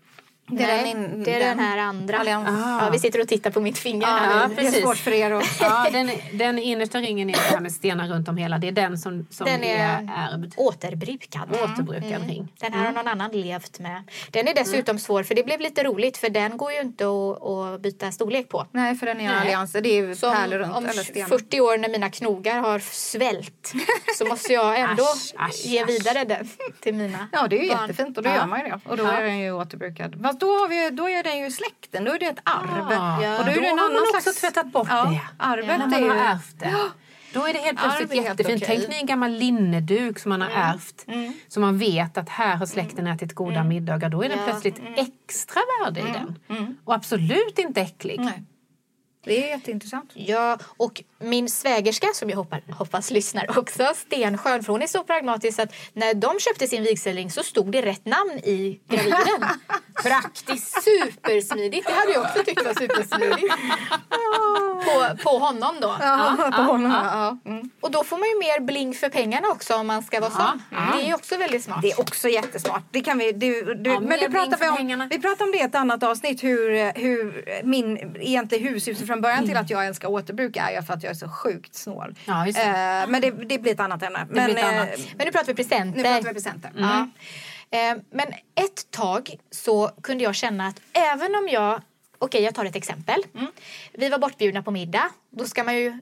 [0.57, 2.17] Det är Nej, den in- det är den, den här andra.
[2.19, 2.49] allians.
[2.81, 4.49] Ja, vi sitter och tittar på mitt finger Ja, här.
[4.55, 5.43] Det är svårt för er att...
[5.59, 8.57] Ja, den, den innersta ringen är det här med stenar runt om hela.
[8.57, 10.53] Det är den som, som Den är är ärvd.
[10.57, 11.49] återbrukad.
[11.63, 12.47] Återbrukad ring.
[12.59, 14.03] Den här har någon annan levt med.
[14.31, 17.43] Den är dessutom svår för det blev lite roligt för den går ju inte att,
[17.43, 18.67] att byta storlek på.
[18.71, 19.37] Nej, för den är Nej.
[19.41, 19.81] allianser.
[19.81, 21.27] Det är ju Så pärlor runt om eller stenar.
[21.27, 23.73] 40 år när mina knogar har svällt
[24.17, 25.89] så måste jag ändå Asch, asch, ge asch.
[25.89, 26.49] vidare den
[26.79, 27.81] till mina Ja, det är ju barn.
[27.81, 28.35] jättefint och då Ja.
[28.35, 28.79] gör man ju det.
[28.85, 29.11] Och då Ja.
[29.11, 30.21] är den ju återbrukad.
[30.23, 32.87] Fast då, har vi, då är den ju släkten, då är det ett arv.
[32.91, 33.37] Ja.
[33.39, 34.41] Och då är Då det en har annan man också slags...
[34.41, 35.21] tvättat bort ja, det.
[35.37, 36.09] Arvet När är man ju...
[36.09, 36.75] har ärvt det.
[37.33, 38.63] Då är det helt plötsligt Arv är jättefint.
[38.63, 38.77] okej.
[38.77, 41.05] Tänk ni en gammal linneduk som man har ärvt.
[41.47, 44.09] Så man vet att här har släkten ätit goda middagar.
[44.09, 44.43] Då är den Ja.
[44.45, 46.37] plötsligt extra värde i den.
[46.85, 48.19] Och absolut inte äcklig.
[48.19, 48.43] Nej.
[49.23, 50.11] Det är jätteintressant.
[50.13, 55.03] Ja, och min svägerska som jag hoppas, hoppas lyssnar också, stenskön, för hon är så
[55.03, 59.49] pragmatisk att när de köpte sin vigselring så stod det rätt namn i graviden.
[60.03, 61.87] Praktiskt, supersmidigt.
[61.87, 63.53] Det hade jag också tyckt var supersmidigt.
[64.85, 65.95] På, på honom då.
[65.99, 66.91] Ja, på honom.
[66.91, 67.37] Ja.
[67.51, 67.69] Mm.
[67.81, 70.63] Och då får man ju mer bling för pengarna också om man ska vara sån.
[70.69, 71.81] Det är också väldigt smart.
[71.81, 72.83] Det är också jättesmart.
[72.91, 74.75] Det kan vi, du, du, Ja, men det pratar vi om.
[74.75, 75.07] pengarna.
[75.09, 76.43] Vi pratar om det i ett annat avsnitt.
[76.43, 80.93] Hur, hur min egentliga huvudsyfte från början till att jag älskar återbruk är ju för
[80.93, 82.15] att jag är så sjukt snål.
[82.25, 82.65] Ja, just det.
[82.65, 84.25] Eh, men det, det blir ett annat ämne.
[84.29, 84.89] blir Men, ett annat.
[84.89, 85.97] eh, Men nu pratar vi presenter.
[85.97, 86.71] nu pratar vi presenter.
[86.77, 87.09] Ja.
[87.77, 91.81] Eh, Men ett tag så kunde jag känna att även om jag...
[92.17, 93.23] Okej, jag tar ett exempel.
[93.93, 95.09] Vi var bortbjudna på middag.
[95.29, 95.99] Då ska man ju...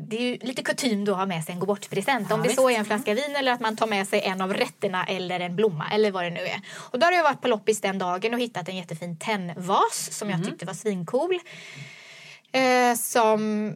[0.00, 2.32] Det är ju lite kutym då att ha med sig en gå bort-present.
[2.32, 4.54] Om det så är en flaska vin eller att man tar med sig en av
[4.54, 6.60] rätterna eller en blomma eller vad det nu är.
[6.90, 10.30] Och då har jag varit på loppis den dagen och hittat en jättefin tennvas som
[10.30, 11.38] jag tyckte var svincool.
[12.54, 13.70] Eh, som,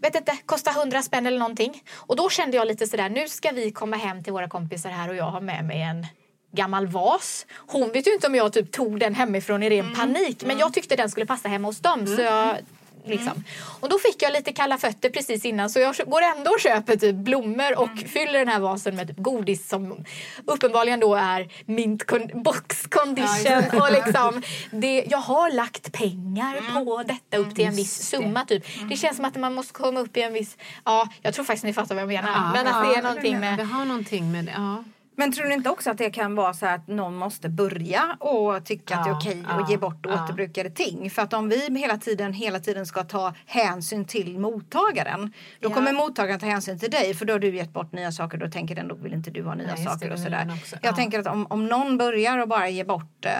[0.00, 1.82] vet inte, kostar 100 spänn eller någonting.
[1.94, 5.08] Och då kände jag lite sådär, nu ska vi komma hem till våra kompisar här
[5.08, 6.06] och jag har med mig en
[6.52, 7.46] gammal vas.
[7.66, 10.72] Hon vet ju inte om jag typ tog den hemifrån i ren panik men jag
[10.74, 12.06] tyckte den skulle passa hemma hos dem.
[12.06, 12.56] Så jag,
[13.04, 13.44] liksom.
[13.80, 16.96] Och då fick jag lite kalla fötter precis innan så jag går ändå och köper
[16.96, 20.04] typ blommor och fyller den här vasen med typ godis som
[20.44, 23.80] uppenbarligen då är mint con- box condition.
[23.80, 28.44] och liksom, det, jag har lagt pengar på detta upp till en viss summa.
[28.44, 28.64] Typ.
[28.90, 30.56] Det känns som att man måste komma upp i en viss...
[30.84, 32.52] Ja, jag tror faktiskt ni fattar vad jag menar.
[32.52, 33.58] men att det är någonting med...
[33.58, 34.52] Det har någonting med det.
[34.56, 34.84] Ja.
[35.18, 38.64] Men tror ni inte också att det kan vara så att någon måste börja och
[38.64, 40.24] tycka att det är Ja, okej ja, att ge bort ja.
[40.24, 41.10] återbrukade ting?
[41.10, 45.74] För att om vi hela tiden, hela tiden ska ta hänsyn till mottagaren då Ja.
[45.74, 48.50] kommer mottagaren ta hänsyn till dig för då har du gett bort nya saker då
[48.50, 50.46] tänker den då vill inte du ha nya saker och sådär.
[50.70, 50.96] Jag Ja.
[50.96, 53.32] tänker att om, om någon börjar och bara ge bort eh,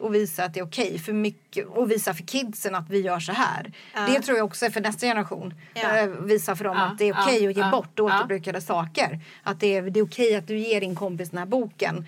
[0.00, 3.20] och visa att det är okej för mycket och visa för kidsen att vi gör
[3.20, 3.72] så här.
[4.06, 5.54] Det tror jag också är för nästa generation.
[5.74, 5.98] Ja.
[5.98, 8.04] Eh, visa för dem Ja, att det är okej ja, att ge ja, bort ja.
[8.04, 9.20] återbrukade saker.
[9.42, 12.06] Att det är, det är okej att du ger din kompis den här boken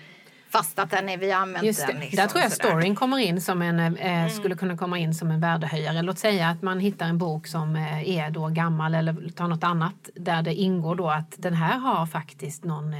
[0.49, 1.93] fast att den är, vi har använt Just det.
[1.93, 2.01] den.
[2.01, 2.69] Liksom, Där tror jag sådär.
[2.69, 6.01] storyn kommer in som en, eh, skulle kunna komma in som en värdehöjare.
[6.01, 9.63] Låt säga att man hittar en bok som eh, är då gammal eller tar något
[9.63, 12.99] annat där det ingår då att den här har faktiskt någon eh,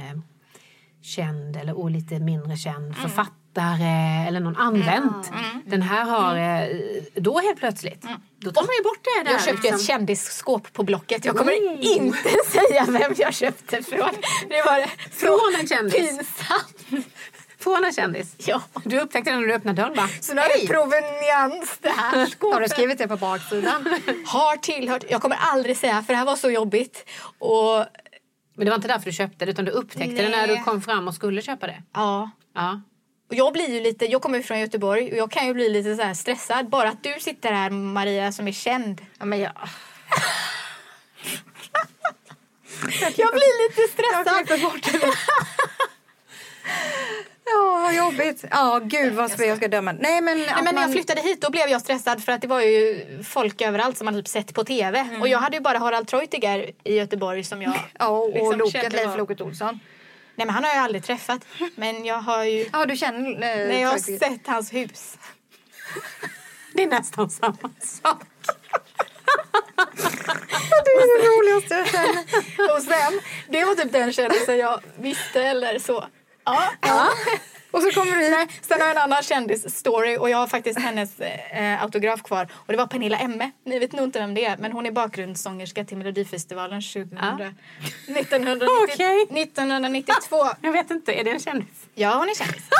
[1.02, 5.30] känd eller lite mindre känd författare eller någon använt.
[5.66, 6.76] Den här har, eh,
[7.14, 8.02] då helt plötsligt,
[8.38, 9.32] då tar man ju bort det där.
[9.32, 9.74] Jag köpte liksom.
[9.76, 11.24] ett kändisskåp på Blocket.
[11.24, 14.10] Jag kommer inte säga vem jag köpte från.
[14.48, 15.94] Det var Från en kändis.
[15.94, 17.06] pinsamt.
[17.58, 18.34] Från en kändis.
[18.38, 18.62] Ja.
[18.84, 22.10] Du upptäckte det när du öppnade dörren bara, Så nu har det proveniens det här
[22.16, 22.70] Har du skåpet.
[22.70, 23.84] skrivit det på baksidan?
[24.26, 27.08] Har tillhört, jag kommer aldrig säga för det här var så jobbigt.
[27.38, 27.76] Och
[28.56, 30.56] Men det var inte därför du köpte det utan du upptäckte det när Nej.
[30.56, 31.82] du kom fram och skulle köpa det.
[31.94, 32.80] ja, Ja.
[33.28, 35.96] Och jag blir ju lite, jag kommer från Göteborg och jag kan ju bli lite
[35.96, 36.68] så stressad.
[36.68, 39.06] Bara att du sitter här Maria som är känd.
[39.18, 39.52] Ja, men jag,
[43.16, 44.46] Jag blir lite jag stressad.
[44.46, 45.12] klipper bort det.
[47.50, 48.44] Ja, vad jobbigt.
[48.50, 49.92] Ja, gud vad jag ska döma.
[49.92, 52.46] Nej, men, Nej, men när jag flyttade hit då blev jag stressad för att det
[52.46, 54.98] var ju folk överallt som man typ sett på TV.
[54.98, 55.22] Mm.
[55.22, 58.92] Och jag hade ju bara Harald Treutiger i Göteborg som jag Ja, och liksom Loket,
[58.92, 59.80] Leif Loket Olsson.
[60.38, 61.44] Nej men han har jag aldrig träffat.
[61.74, 62.68] Men jag har ju...
[62.72, 63.30] Ja, du känner...
[63.30, 63.36] Eh,
[63.68, 64.18] Nej, jag har Treutiger.
[64.30, 65.18] sett hans hus.
[66.72, 68.22] Det är nästan samma sak.
[70.84, 72.24] Det är det roligaste jag känner.
[72.76, 76.04] Och sen, det var typ den kändisen jag visste eller så.
[76.44, 77.08] Ja, ja.
[77.70, 80.78] Och så kommer du Nej, sen har jag en annan kändis-story och jag har faktiskt
[80.78, 82.48] hennes eh, autograf kvar.
[82.52, 83.50] Och det var Pernilla Emme.
[83.64, 87.18] Ni vet nog inte vem det är men hon är bakgrundssångerska till Melodifestivalen 2000,
[88.16, 89.22] 1990, Okej.
[89.22, 90.36] 1992.
[90.60, 91.86] Jag vet inte, är det en kändis?
[91.94, 92.62] Ja, hon är kändis.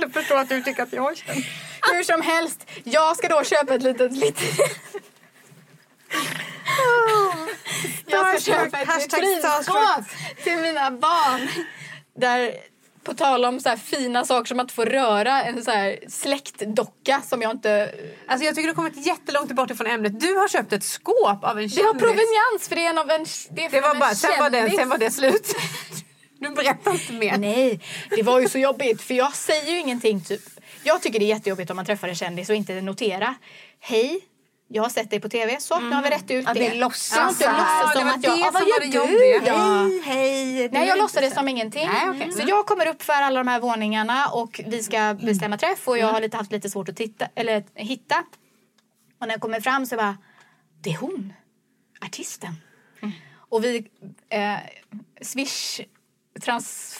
[0.00, 1.46] Jag förstår att du tycker att jag känner.
[1.92, 4.12] Hur som helst, jag ska då köpa ett litet...
[4.12, 4.70] litet
[8.06, 10.04] jag ska köpa ett vitrinskåp
[10.44, 11.48] till mina barn.
[12.16, 12.54] Där,
[13.08, 17.22] på tal om så här fina saker som att få röra, en så här släktdocka
[17.24, 17.94] som jag inte...
[18.26, 20.20] Alltså jag tycker du kommit jättelångt bort ifrån ämnet.
[20.20, 21.74] Du har köpt ett skåp av en kändis.
[21.76, 24.14] Det har proveniens för det är en av en, det är Det var en bara,
[24.14, 25.56] sen, var det, sen var det slut.
[26.40, 27.38] Du berättar inte mer.
[27.38, 27.80] Nej,
[28.16, 30.40] det var ju så jobbigt för jag säger ju ingenting typ.
[30.82, 33.34] Jag tycker det är jättejobbigt om man träffar en kändis och inte notera.
[33.80, 34.20] Hej,
[34.68, 36.68] jag har sett dig på tv, så nu har vi rätt ut Ja, det.
[36.68, 37.40] det låtsas.
[37.40, 39.46] Ja, låtsas det som att jag, det ah, vad gör det du?
[39.46, 39.90] Ja.
[40.04, 40.68] Hej, hej.
[40.72, 41.88] Nej, jag låtsades som ingenting.
[41.92, 42.32] Nej, okej.
[42.32, 45.98] Så jag kommer upp för alla de här våningarna och vi ska bestämma träff och
[45.98, 48.24] jag har lite, haft lite svårt att titta, eller, hitta.
[49.20, 50.18] Och när jag kommer fram så bara,
[50.82, 51.32] det är hon,
[52.06, 52.54] artisten.
[53.50, 53.90] Och vi,
[54.28, 54.56] eh,
[55.22, 55.80] Swish,
[56.40, 56.98] trans,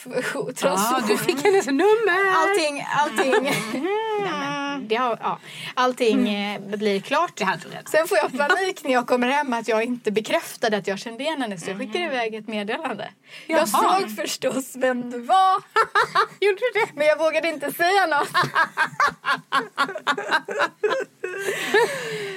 [0.57, 2.33] trans, Ja, du fick hennes nummer.
[2.37, 3.33] Allting, allting.
[4.23, 5.39] Men det har, ja,
[5.75, 7.33] allting eh, blir klart.
[7.37, 7.85] Det hade du redan.
[7.87, 11.23] Sen får jag panik när jag kommer hem att jag inte bekräftade att jag kände
[11.23, 13.11] igen henne så jag skickade iväg ett meddelande.
[13.47, 13.67] Jag Jaha.
[14.01, 15.55] såg förstås vem du var.
[16.41, 16.87] Gjorde du det?
[16.95, 18.29] Men jag vågade inte säga något.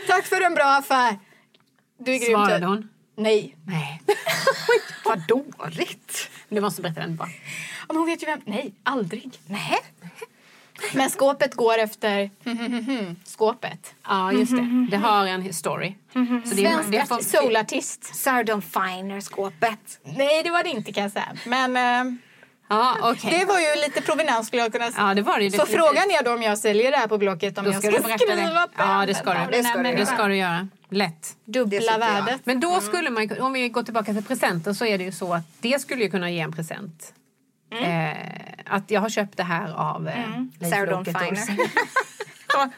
[0.08, 1.20] Tack för en bra affär.
[1.98, 2.30] Du är grym.
[2.32, 2.68] Svarade typ.
[2.68, 2.90] hon?
[3.16, 3.56] Nej.
[3.68, 4.02] Nej.
[5.06, 6.30] Vad dåligt.
[6.50, 7.18] Du måste berätta den.
[7.20, 7.28] Ja,
[7.88, 8.42] Men hon vet ju vem.
[8.46, 9.30] Nej, aldrig.
[9.48, 9.80] Nej.
[10.94, 12.30] Men skåpet går efter
[13.26, 13.94] skåpet.
[14.08, 14.88] Ja, just det.
[14.92, 15.96] Det har en story.
[16.14, 16.20] Så
[16.56, 18.16] det, Svensk det soulartist.
[18.16, 20.00] Sardon Finer-skåpet.
[20.04, 21.32] Nej, det var det inte kan jag säga.
[21.46, 21.78] Men
[22.08, 22.14] eh,
[22.70, 23.40] Ja, okej.
[23.40, 25.08] det var ju lite provenans skulle jag kunna säga.
[25.08, 25.86] Ja, det var det ju Så definitivt.
[25.88, 28.02] frågan är då om jag säljer det här på Blocket om Då jag ska ska,
[28.02, 28.68] berätta skriva det.
[28.68, 29.40] på Ja, det ska du.
[29.52, 30.06] Det ska du Det göra.
[30.06, 30.68] ska du göra.
[30.90, 31.36] Lätt.
[31.46, 32.00] Det Dubbla tycker jag.
[32.00, 32.42] värdet.
[32.44, 35.34] Men då skulle man, om vi går tillbaka till presenter så är det ju så
[35.34, 37.14] att det skulle ju kunna ge en present.
[37.72, 38.18] Eh,
[38.66, 40.16] att jag har köpt det här av eh,
[40.60, 41.60] Leif Sardon Loket Finer.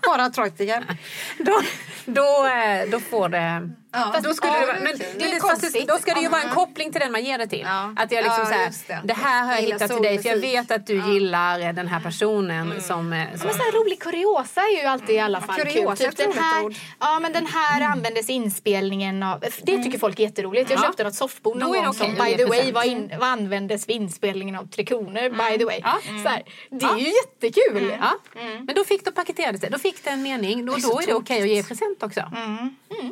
[0.07, 0.85] Harald Treutiger.
[1.37, 1.61] då,
[2.05, 3.69] då, eh, då får det...
[3.93, 6.21] Fast då, skulle Ja, det, vara- men, men Det är det, fast då ska det
[6.21, 7.61] ju vara en koppling till den man ger det till.
[7.65, 7.93] Ja.
[7.97, 9.07] Att jag liksom Ja, så här, det.
[9.07, 11.87] det här har jag Jag hittat till dig för jag vet att du gillar den
[11.87, 13.13] här personen som...
[13.13, 16.13] eh, som Men så här rolig kuriosa är ju alltid i alla fall Kuriosa kul.
[16.13, 19.39] Typ den här, ja, men den här användes i inspelningen av...
[19.63, 20.69] Det tycker folk är jätteroligt.
[20.69, 20.83] Jag Ja.
[20.83, 24.55] köpte något soffbord någon gång som by the way var, in, var användes vid inspelningen
[24.55, 25.29] av Tre Kronor.
[25.29, 25.79] By the way.
[25.83, 25.99] Ja.
[26.23, 27.93] Så här, det är ju jättekul.
[28.01, 28.41] Ja.
[28.65, 29.69] Men då fick då paketerades det.
[29.69, 30.65] Då fick det en mening.
[30.65, 32.21] Då, då är det okej att ge present också.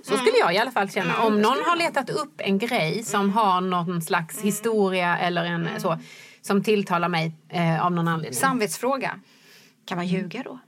[0.04, 1.24] Så skulle jag i alla fall känna.
[1.24, 6.00] Om någon har letat upp en grej som har någon slags historia eller en så
[6.42, 8.40] som tilltalar mig eh, av någon anledning.
[8.40, 9.20] Samvetsfråga.
[9.86, 10.60] Kan man ljuga då?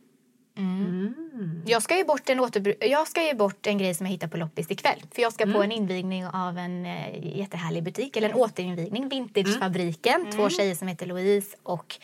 [1.65, 4.31] Jag ska ge bort en återbru- jag ska ge bort en grej som jag hittade
[4.31, 5.03] på loppis ikväll.
[5.15, 8.17] För jag ska på en invigning av en eh, jättehärlig butik.
[8.17, 9.09] Eller en återinvigning.
[9.09, 10.31] Vintagefabriken.
[10.31, 11.95] Två tjejer som heter Louise och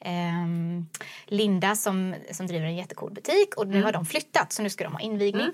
[0.00, 0.86] ehm,
[1.26, 3.56] Linda som, som driver en jättecool butik.
[3.56, 5.50] Och nu har de flyttat så nu ska de ha invigning.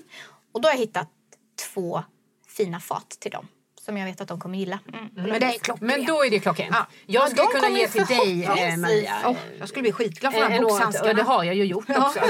[0.51, 1.09] Och då har jag hittat
[1.57, 2.03] två
[2.47, 3.47] fina fat till dem.
[3.81, 4.79] Som jag vet att de kommer gilla.
[5.15, 5.81] Men det är klockrent.
[5.81, 6.75] Men då är det klockrent.
[6.75, 6.87] Ja.
[7.05, 9.13] Jag Ja, skulle kunna ge till dig, eh, Maria.
[9.25, 11.23] Åh, jag skulle bli skitglad för En, de här och det boxhandskarna.
[11.23, 12.19] har jag ju gjort också.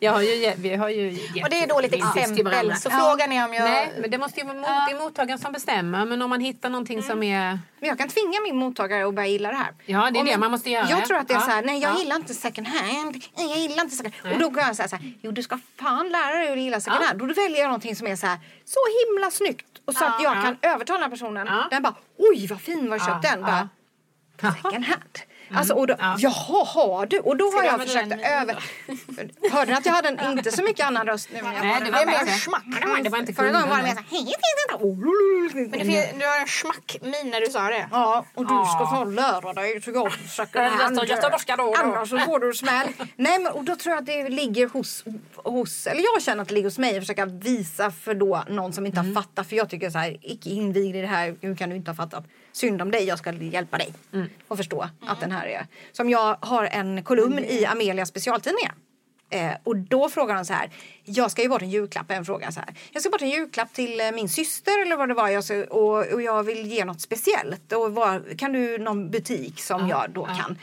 [0.00, 1.08] jag har ju, vi har ju
[1.44, 2.76] Och det är dåligt exempel.
[2.76, 3.64] Så frågan är om jag...
[3.64, 6.04] Nej, men det måste ju vara mot, är mottagaren som bestämmer.
[6.04, 7.58] Men om man hittar någonting som är...
[7.80, 9.72] Men jag kan tvinga min mottagare att börja gilla det här.
[9.86, 10.86] Ja, det är Om det man måste göra.
[10.90, 11.40] Jag tror att det är Ja.
[11.44, 11.98] så här, nej jag Ja.
[11.98, 13.16] gillar inte second hand.
[13.36, 14.34] Nej, jag gillar inte second hand.
[14.34, 16.58] Och då går jag så här, så här, jo du ska fan lära dig att
[16.58, 17.06] gilla second Ja.
[17.06, 17.18] hand.
[17.18, 19.66] Då väljer jag någonting som är så här, så himla snyggt.
[19.84, 20.42] Och så att jag Ja.
[20.42, 21.46] kan övertala personen.
[21.46, 21.66] Ja.
[21.70, 23.40] Den bara, oj vad fin, var köpt Ja, den?
[23.40, 23.68] ja.
[24.42, 25.18] Bara, second hand.
[25.54, 26.16] Alltså, och då, Ja.
[26.18, 27.18] Jaha, har du?
[27.18, 28.56] Och då Ska har jag försökt över...
[29.52, 31.38] Hörde ni att jag hade en, inte så mycket annan röst nu?
[31.38, 33.02] jag Nej, det var mer.
[33.02, 34.06] Det var inte Förra gången var det mer så här.
[35.70, 37.88] Men det fin- du har en smackmin när du sa det.
[37.90, 41.00] Ja, och du ska ta och lära dig tycka om second Ja, hand.
[41.08, 41.74] göteborgska då.
[41.78, 42.86] Annars så får du smäll.
[43.16, 46.48] Nej, men och då tror jag att det ligger hos, hos, eller jag känner att
[46.48, 49.48] det ligger hos mig att försöka visa för då någon som inte har fattat.
[49.48, 51.96] För jag tycker så här, icke invigd i det här, hur kan du inte ha
[51.96, 52.24] fattat?
[52.56, 53.94] Synd om dig, jag ska hjälpa dig.
[54.48, 55.66] Och förstå att den här är...
[55.92, 58.74] Som jag har en kolumn i Amelia specialtidningar.
[59.30, 60.70] Eh, och då frågar de så här,
[61.04, 62.74] jag ska ju bort en julklapp, en fråga så här.
[62.92, 65.64] Jag ska bort en julklapp till eh, min syster eller vad det var jag ska,
[65.64, 67.72] och, och jag vill ge något speciellt.
[67.72, 70.58] Och vad, kan du någon butik som jag då kan?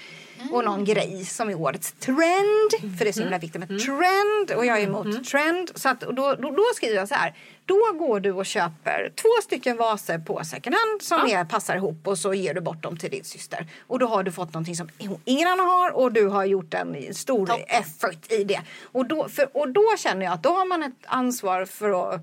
[0.51, 2.97] Och någon grej som är årets trend.
[2.97, 4.51] För det är så himla viktigt med trend.
[4.57, 5.71] Och jag är emot trend.
[5.75, 7.33] Så att, och då, då, då skriver jag så här.
[7.65, 12.07] Då går du och köper två stycken vaser på second hand som är, passar ihop
[12.07, 13.67] och så ger du bort dem till din syster.
[13.87, 14.89] Och då har du fått någonting som
[15.25, 18.61] ingen annan har och du har gjort en stor effort i det.
[18.83, 22.21] Och då, för, och då känner jag att då har man ett ansvar för att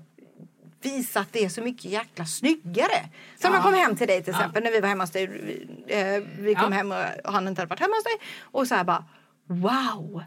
[0.81, 3.09] visa att det är så mycket jäkla snyggare.
[3.41, 5.27] Som jag kom hem till dig till exempel när vi var hemma hos dig.
[5.27, 6.77] Vi, eh, vi kom Ja.
[6.77, 6.91] hem
[7.23, 8.13] och han inte hade varit hemma hos dig.
[8.41, 9.05] Och så här bara
[9.47, 10.23] wow.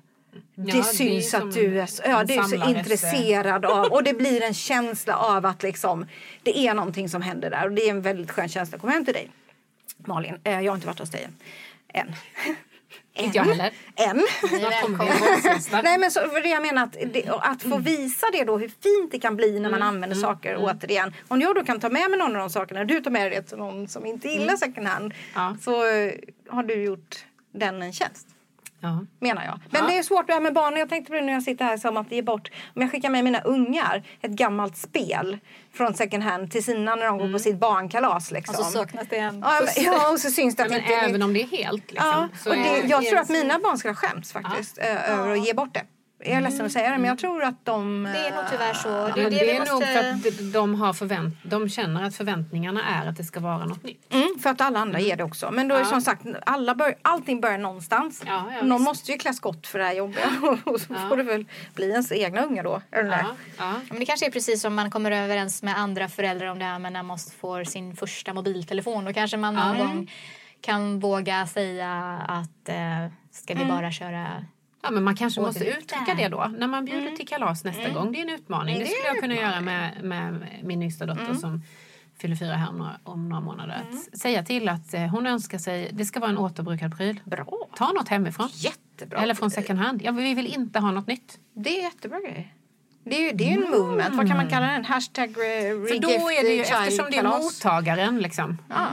[0.54, 4.12] Det Ja, syns att du är, så- ja, du är så intresserad av och det
[4.14, 6.06] blir en känsla av att liksom,
[6.42, 8.92] det är någonting som händer där och det är en väldigt skön känsla att komma
[8.92, 9.30] hem till dig.
[9.96, 11.34] Malin, eh, jag har inte varit hos dig än.
[12.06, 12.14] än.
[13.16, 13.72] Inte jag heller.
[13.96, 14.22] Än.
[15.82, 19.12] Nej men så, för jag menar att, det, att få visa det då hur fint
[19.12, 21.14] det kan bli när man använder saker återigen.
[21.28, 23.44] Om jag då kan ta med mig någon av de sakerna, du tar med dig
[23.44, 25.14] till någon som inte gillar second hand.
[25.60, 26.12] Så eh,
[26.48, 28.26] har du gjort den en tjänst.
[28.84, 29.04] Ja.
[29.20, 29.60] Menar jag.
[29.70, 30.76] Men det är svårt det här med barn.
[30.76, 32.50] Jag tänkte på det när jag sitter här som att ge bort.
[32.76, 35.38] Om jag skickar med mina ungar ett gammalt spel
[35.74, 38.30] från second hand till sina när de går på sitt barnkalas.
[38.30, 38.54] Liksom.
[38.58, 40.94] Och så saknas det en Ja, men, ja, och så syns det att Men inte
[40.94, 42.08] även om det är helt liksom,
[42.44, 45.54] Ja, och det, jag tror att mina barn skulle skäms faktiskt ö- över att ge
[45.54, 45.82] bort det.
[46.26, 48.02] Jag är ledsen att säga det men jag tror att de...
[48.02, 48.88] Det är nog tyvärr så.
[48.88, 49.72] Ja, Det är men det, det är måste...
[49.74, 53.66] nog för att de- har förvänt, de känner att förväntningarna är att det ska vara
[53.66, 54.12] något nytt.
[54.14, 55.50] Mm, för att alla andra ger det också.
[55.50, 55.84] Men då är Ja.
[55.84, 58.22] som sagt, alla bör, allting börjar någonstans.
[58.26, 58.88] Ja, ja, Någon visst.
[58.88, 60.26] måste ju klä skott för det här jobbiga.
[60.64, 62.82] Och så får det väl bli ens egna unga då.
[62.90, 63.18] Eller?
[63.18, 63.72] Ja, ja.
[63.90, 66.78] Men det kanske är precis som man kommer överens med andra föräldrar om det här
[66.78, 69.04] med när man får sin första mobiltelefon.
[69.04, 70.10] Då kanske man någon gång
[70.60, 73.68] kan våga säga att eh, ska vi Mm.
[73.76, 74.26] bara köra
[74.84, 76.50] Ja, men man kanske måste uttrycka det då.
[76.58, 78.12] När man bjuder till kalas nästa gång.
[78.12, 78.74] Det är en utmaning.
[78.78, 81.62] Det Det skulle jag kunna göra med, med min yngsta dotter som
[82.18, 83.82] fyller fyra här om några, om några månader.
[84.12, 87.20] Att säga till att eh, hon önskar sig, det ska vara en återbrukad pryl.
[87.24, 87.68] Bra.
[87.76, 88.48] Ta något hemifrån.
[88.52, 89.18] Jättebra.
[89.18, 90.02] Eller från second hand.
[90.02, 91.38] Ja, vi vill inte ha något nytt.
[91.54, 92.54] Det är jättebra grej.
[93.04, 94.14] Det är ju det är en movement.
[94.16, 94.84] Vad kan man kalla den?
[94.84, 97.42] Hashtag re- För då är det ju, eftersom det är kalas.
[97.44, 98.58] mottagaren liksom.
[98.68, 98.86] Ja.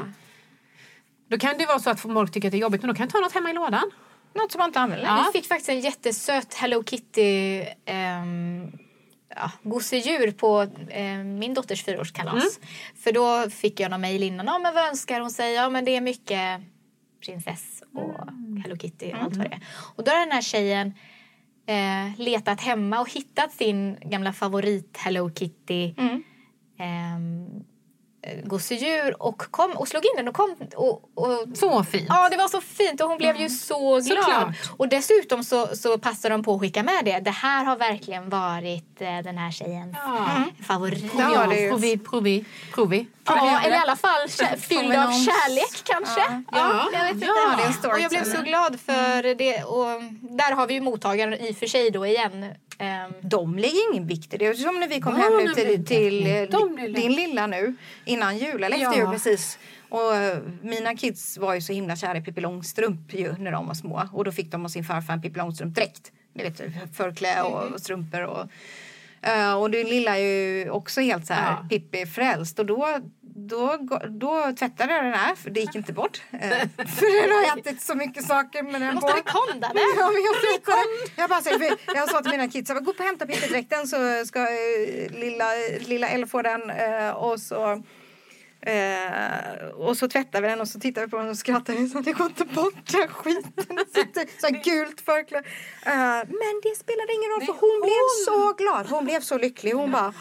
[1.30, 3.04] Då kan det vara så att folk tycker att det är jobbigt men då kan
[3.04, 3.92] jag ta något hemma i lådan.
[4.34, 5.06] Något som man inte använder.
[5.06, 5.30] Ja.
[5.34, 8.72] Vi fick faktiskt en jättesöt Hello Kitty ehm,
[9.36, 12.34] ja, gosedjur på eh, min dotters fyraårskalas.
[12.58, 12.68] Mm.
[12.96, 14.46] För då fick jag någon mejl innan.
[14.46, 15.54] Ja, men vad önskar hon sig?
[15.54, 16.62] Ja, men det är mycket
[17.26, 18.62] prinsess och Mm.
[18.64, 19.64] Hello Kitty och allt vad det är.
[19.96, 20.94] Och då har den här tjejen
[21.66, 26.24] eh, letat hemma och hittat sin gamla favorit Hello Kitty Mm.
[26.80, 27.62] eh,
[28.44, 32.06] gosedjur och, kom, och slog in den och kom och, och Så fint.
[32.10, 34.04] Ja, det var så fint och hon blev ju så glad.
[34.06, 34.56] Såklart.
[34.78, 37.20] Och dessutom så, så passade de på att skicka med det.
[37.20, 40.44] Det här har verkligen varit eh, den här tjejens Ja.
[40.68, 41.12] favorit.
[41.18, 43.08] Ja, Ja, det provi, provi, provi.
[43.26, 46.44] Ja, eller i alla fall fylld av kärlek kanske.
[46.52, 46.90] Ja.
[46.94, 47.26] jag vet inte.
[47.26, 49.64] Ja, det är en story och jag blev så glad för det.
[49.64, 52.46] Och där har vi ju mottagaren i och för sig då igen.
[52.78, 54.56] Ehm, De lägger ingen vikt i det.
[54.58, 57.76] Som när vi kom Ja, hem nu till, till eh, de blir din lilla nu
[58.12, 58.96] innan jul, eller efter Ja.
[58.98, 59.58] jul precis.
[59.90, 63.68] Och eh, mina kids var ju så himla kära i Pippi Långstrump ju när de
[63.68, 64.08] var små.
[64.14, 66.12] Och då fick de av sin farfar en Pippi Långstrump-dräkt.
[66.34, 66.62] Ni vet
[66.98, 67.80] förklä och Mm.
[67.80, 68.48] strumpor och
[69.30, 71.68] eh, och din lilla är ju också helt så här Ja.
[71.70, 72.60] Pippi-frälst.
[72.60, 73.00] Och då,
[73.36, 73.78] då,
[74.10, 76.22] då tvättade jag den här, för det gick inte bort.
[76.32, 76.40] Eh,
[76.78, 79.16] för den har ätit så mycket saker med den måste på.
[79.18, 80.78] vi konda Ja, men jag.
[81.16, 83.88] Jag, bara, för jag sa till mina kids, jag bara, gå upp och hämta pippidräkten
[83.88, 84.48] så ska
[85.10, 85.46] lilla,
[85.80, 86.62] lilla Elle få den.
[87.16, 87.84] Och så
[88.62, 91.90] Eh, och så tvättar vi den och så tittar vi på den och skrattar vi
[91.90, 93.54] så att det går inte bort den skiten.
[93.76, 95.48] Det sitter så här gult förkläde.
[95.86, 95.92] Eh,
[96.28, 98.88] men det spelade ingen roll för hon blev så glad.
[98.90, 99.72] Hon blev så lycklig.
[99.74, 100.14] Hon bara...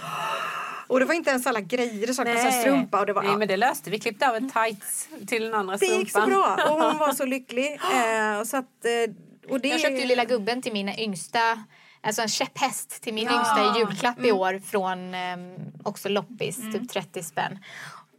[0.86, 2.06] Och det var inte ens alla grejer.
[2.06, 3.22] Det saknades en strumpa och det var...
[3.22, 3.98] Nej, men det löste vi.
[3.98, 6.00] Klippte av en tights till den andra det strumpan.
[6.00, 7.80] gick så bra och hon var så lycklig.
[7.94, 9.68] Eh, så att, eh, och det...
[9.68, 11.64] Jag köpte ju lilla gubben till min yngsta,
[12.00, 13.36] alltså en käpphäst till min Ja.
[13.38, 14.28] yngsta julklapp Mm.
[14.28, 17.58] i år från ehm, också loppis, typ 30 spänn.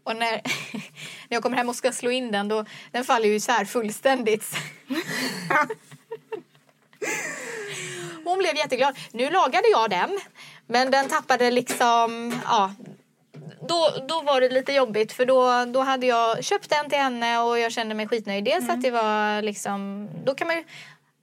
[0.03, 0.31] Och när,
[1.27, 4.45] när jag kommer hem och ska slå in den då, den faller ju isär fullständigt.
[8.23, 8.97] Hon blev jätteglad.
[9.11, 10.19] Nu lagade jag den,
[10.67, 12.73] men den tappade liksom, ja,
[13.61, 17.39] då, då var det lite jobbigt för då, då hade jag köpt den till henne
[17.39, 18.43] och jag kände mig skitnöjd.
[18.43, 20.63] Dels att det var liksom, då kan man ju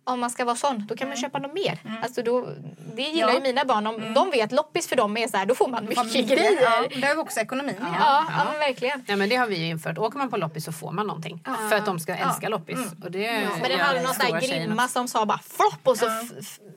[0.08, 1.78] om man ska vara sån, då kan man köpa något mer.
[2.02, 2.48] Alltså då,
[2.96, 3.34] det gillar Ja.
[3.34, 3.86] ju mina barn.
[3.86, 6.62] Om de vet loppis för dem är så här, då får man mycket Familj- grejer.
[6.62, 8.24] Ja, det är också ekonomin Ja, ja.
[8.38, 9.04] ja, men verkligen.
[9.06, 9.98] Ja, men det har vi ju infört.
[9.98, 11.40] Åker man på loppis så får man någonting.
[11.68, 12.78] För att de ska älska loppis.
[13.04, 16.06] Och det Men den hade någon sån här grimma som sa bara flopp och så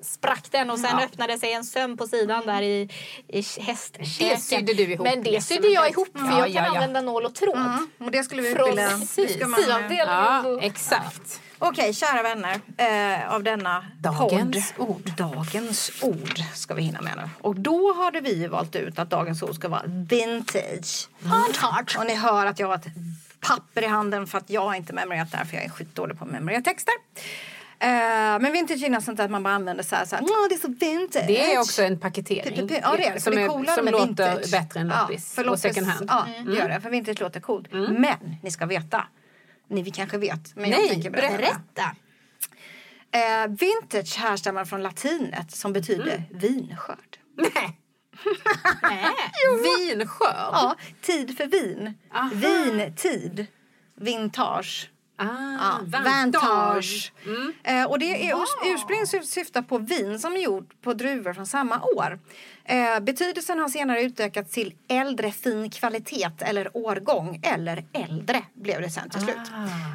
[0.01, 2.89] sprack den och sen öppnade sig en söm på sidan där i,
[3.27, 4.29] i hästkäken.
[4.29, 6.73] Det sydde du ihop Men det sydde jag ihop för Ja, jag kan ja, ja.
[6.75, 7.55] använda nål och tråd.
[7.57, 8.97] Mm, och det skulle vi Från utbilda.
[9.05, 10.07] syavdelningen.
[10.07, 11.41] Ja, exakt.
[11.63, 14.89] Okej, kära vänner eh, av denna Dagens podd.
[14.89, 15.11] ord.
[15.17, 17.29] Dagens ord ska vi hinna med nu.
[17.41, 21.09] Och då hade vi valt ut att dagens ord ska vara vintage.
[21.19, 21.97] Vintage.
[21.99, 22.85] Och ni hör att jag har ett
[23.39, 26.17] papper i handen för att jag har inte memorerat det här för jag är skitdålig
[26.19, 26.93] på att memorera texter.
[27.79, 27.87] Eh,
[28.39, 30.59] men vintage är sånt att man bara använder så här, så här "Åh, det är
[30.59, 31.27] så vintage.
[31.27, 32.67] Det är också en paketering.
[32.67, 33.19] P- Ja, det är.
[33.19, 34.51] Som, det är coolare som med låter vintage.
[34.51, 36.05] bättre än loppis för och second hand.
[36.09, 36.81] Ja, det gör det.
[36.81, 37.67] För vintage låter coolt.
[37.71, 39.03] Men ni ska veta.
[39.71, 40.55] Ni vi kanske vet.
[40.55, 41.37] Men jag Nej, tänker berätta.
[41.37, 41.95] Berätta.
[43.13, 47.17] Eh, vintage härstammar från latinet som betyder vinskörd.
[47.37, 47.77] Nej.
[49.87, 50.35] Vinskörd?
[50.35, 51.93] Ja, tid för vin.
[52.13, 52.29] Aha.
[52.33, 53.45] Vintid.
[53.95, 54.89] Vintage.
[55.21, 57.13] Ah, Ja, vantage.
[57.63, 61.33] Eh, och det är urs- ursprungligen sy- syftar på vin som är gjort på druvor
[61.33, 62.19] från samma år.
[62.65, 68.89] Eh, betydelsen har senare utökats till äldre fin kvalitet eller årgång eller äldre blev det
[68.89, 69.37] sen till slut.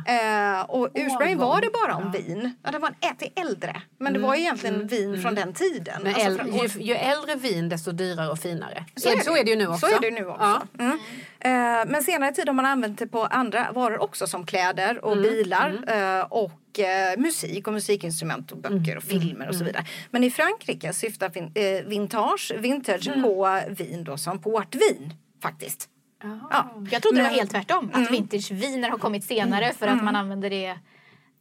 [0.06, 2.54] Eh, och ursprungligen var det bara om vin.
[2.62, 3.82] Ja, det var en ä- till äldre.
[3.98, 6.00] Men det var egentligen vin från den tiden.
[6.02, 8.84] Men Alltså äl- från ju, ju äldre vin desto dyrare och finare.
[8.96, 9.86] Så är, så är det ju nu också.
[9.86, 10.62] Så är det nu också.
[10.78, 10.98] Mm.
[11.46, 15.16] Eh, men senare tid har man använt det på andra varor också som kläder och
[15.16, 19.84] bilar eh, och eh, musik och musikinstrument och böcker och filmer och så vidare.
[20.10, 21.52] Men i Frankrike syftar vin,
[21.88, 25.88] vintage, vintage på vin då som portvin faktiskt.
[26.22, 26.70] Ja.
[26.90, 27.90] Jag trodde det var Men- helt tvärtom.
[27.92, 30.78] Att vintageviner har kommit senare för att man använder det.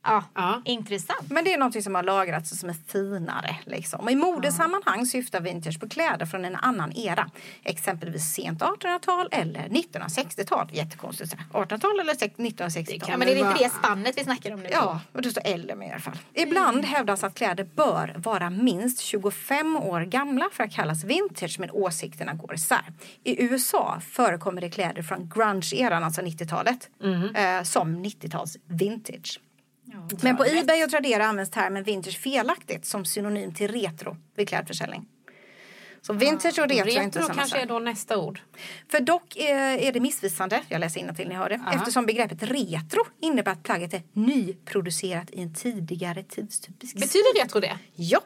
[0.06, 0.62] Ja, Ja.
[0.66, 1.30] intressant.
[1.32, 3.56] Men det är något som har lagrats som är finare.
[3.66, 4.00] Liksom.
[4.00, 7.30] Och I modesammanhang syftar vintage på kläder från en annan era.
[7.64, 10.70] Exempelvis sent 1800-tal eller 1960-tal.
[10.74, 11.32] Jättekonstigt.
[11.32, 11.46] så här.
[11.66, 13.10] 1800-tal eller 1960-tal.
[13.12, 14.70] Ja, men är det inte det spannet vi snackar om nu?
[14.72, 16.18] Ja, och det står äldre med i alla fall.
[16.34, 21.72] Ibland hävdas att kläder bör vara minst 25 år gamla för att kallas vintage men
[21.72, 22.94] åsikterna går isär.
[23.24, 26.90] I USA förekommer det kläder från grunge-eran, alltså 90-talet,
[27.36, 29.40] eh, som 90-tals vintage.
[30.22, 35.06] Men på Ebay och Tradera används termen vintage felaktigt som synonym till retro vid klädförsäljning.
[36.02, 37.64] Så vintage och retro, är inte Retro samma kanske sak.
[37.64, 38.40] är då nästa ord.
[38.90, 43.06] För dock eh, är det missvisande, jag läser till ni hör det, eftersom begreppet retro
[43.22, 47.80] innebär att plagget är nyproducerat i en tidigare tidstypisk Betyder retro det?
[47.96, 48.22] Ja.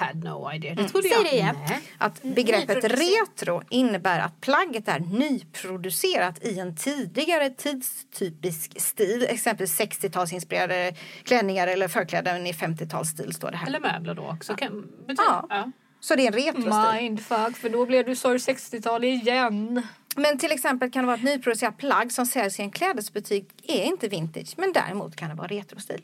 [0.00, 0.74] Had no idea.
[0.74, 1.24] Det trodde Säg jag.
[1.24, 1.56] det igen.
[1.98, 9.26] Att begreppet retro innebär att plagget är nyproducerat i en tidigare tidstypisk stil.
[9.28, 10.94] Exempelvis 60-talsinspirerade
[11.24, 13.66] klänningar eller förkläden i 50-talsstil står det här.
[13.66, 14.54] Eller möbler då också.
[14.54, 15.46] Kan, betyder, Ja.
[15.50, 15.70] ja.
[16.00, 17.02] Så det är en retrostil.
[17.02, 19.82] Mindfuck, för då blev du så 60-tal igen.
[20.16, 23.84] Men till exempel kan det vara ett nyproducerat plagg som säljs i en klädesbutik är
[23.84, 26.02] inte vintage men däremot kan det vara retrostil.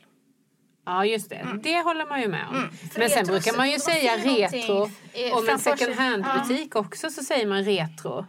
[0.87, 1.47] Ja, just det.
[1.63, 2.55] Det håller man ju med om.
[2.95, 4.89] Men retro- sen brukar man ju det säga retro.
[5.13, 8.25] eh, Om en second hand-butik också så säger man retro.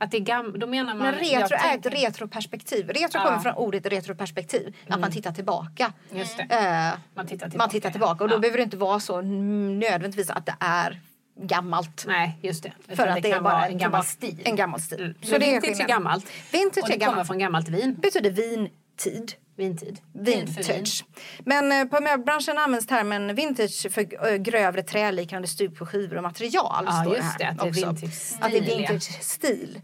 [0.00, 0.98] Att det är gam- då menar man...
[1.06, 2.88] Men retro är ett retroperspektiv.
[2.88, 3.24] Retro Ja.
[3.24, 4.76] kommer från ordet retroperspektiv.
[4.88, 5.92] Att man tittar tillbaka.
[6.12, 6.42] Just det.
[6.42, 7.58] Eh, Man tittar tillbaka.
[7.58, 8.38] man tittar tillbaka och då Ja.
[8.38, 11.00] behöver det inte vara så nödvändigtvis att det är
[11.40, 12.04] gammalt.
[12.06, 12.72] Nej, just det.
[12.86, 14.40] För Utan att det, är kan bara en gammal stil.
[14.44, 15.00] En gammal stil.
[15.00, 15.14] Mm.
[15.22, 16.26] Så Men det är vintage är gammalt.
[16.52, 17.14] Vintage Och det är gammalt.
[17.14, 17.94] kommer från gammalt vin.
[17.94, 18.68] betyder vintid.
[18.96, 19.32] Vintid.
[19.32, 19.96] Vin för vin.
[20.12, 21.04] Vintage.
[21.44, 26.22] Men eh, på möbelbranschen används termen vintage för eh, grövre träliknande stup på skivor och
[26.22, 26.84] material.
[26.86, 28.76] Ja, står just det, här det, att det är vintage-stil, Att det är ja.
[28.76, 29.80] vintage-stil.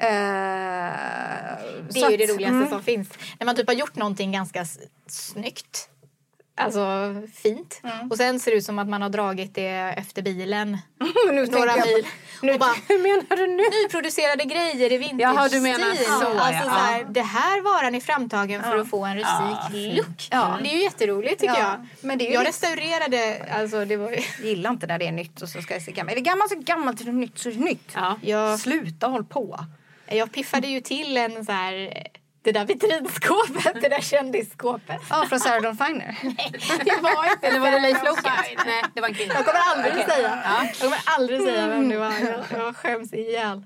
[0.00, 0.06] Eh,
[1.90, 3.08] Det är ju det roligaste som finns.
[3.38, 4.66] När man typ har gjort någonting ganska
[5.06, 5.88] snyggt.
[6.58, 7.82] Alltså fint.
[8.10, 10.78] Och sen ser det ut som att man har dragit det efter bilen.
[11.32, 12.06] nu några mil.
[12.42, 13.62] nu- och bara, Hur menar du nu?
[13.82, 16.04] nyproducerade grejer i vintage Jaha, du menar stil.
[16.06, 16.62] så, Alltså, ja.
[16.62, 20.28] så här, Det här varan är framtagen för att få en rustik look.
[20.30, 20.58] Ja.
[20.62, 21.86] Det är ju jätteroligt tycker Ja, jag.
[22.00, 24.18] men det är ju jag restaurerade, alltså det var ju...
[24.48, 26.12] gillar inte när det är nytt och så ska det se gammalt.
[26.12, 27.92] Är det gammalt så gammalt, är det nytt så är det nytt.
[27.94, 28.16] Ja.
[28.22, 29.58] Jag, Sluta håll på.
[30.06, 31.92] jag piffade ju till en så här,
[32.52, 35.00] det där vitrinskåpet, det där kändisskåpet.
[35.10, 36.16] Ja, från Sarah Dawn Finer.
[36.84, 38.32] Det var inte Eller var det Leif Loket?
[38.66, 39.34] Nej, det var en kvinna.
[39.34, 40.42] Jag kommer aldrig säga.
[40.44, 42.12] Jag kommer aldrig säga vem det var.
[42.12, 43.64] Jag, jag skäms ihjäl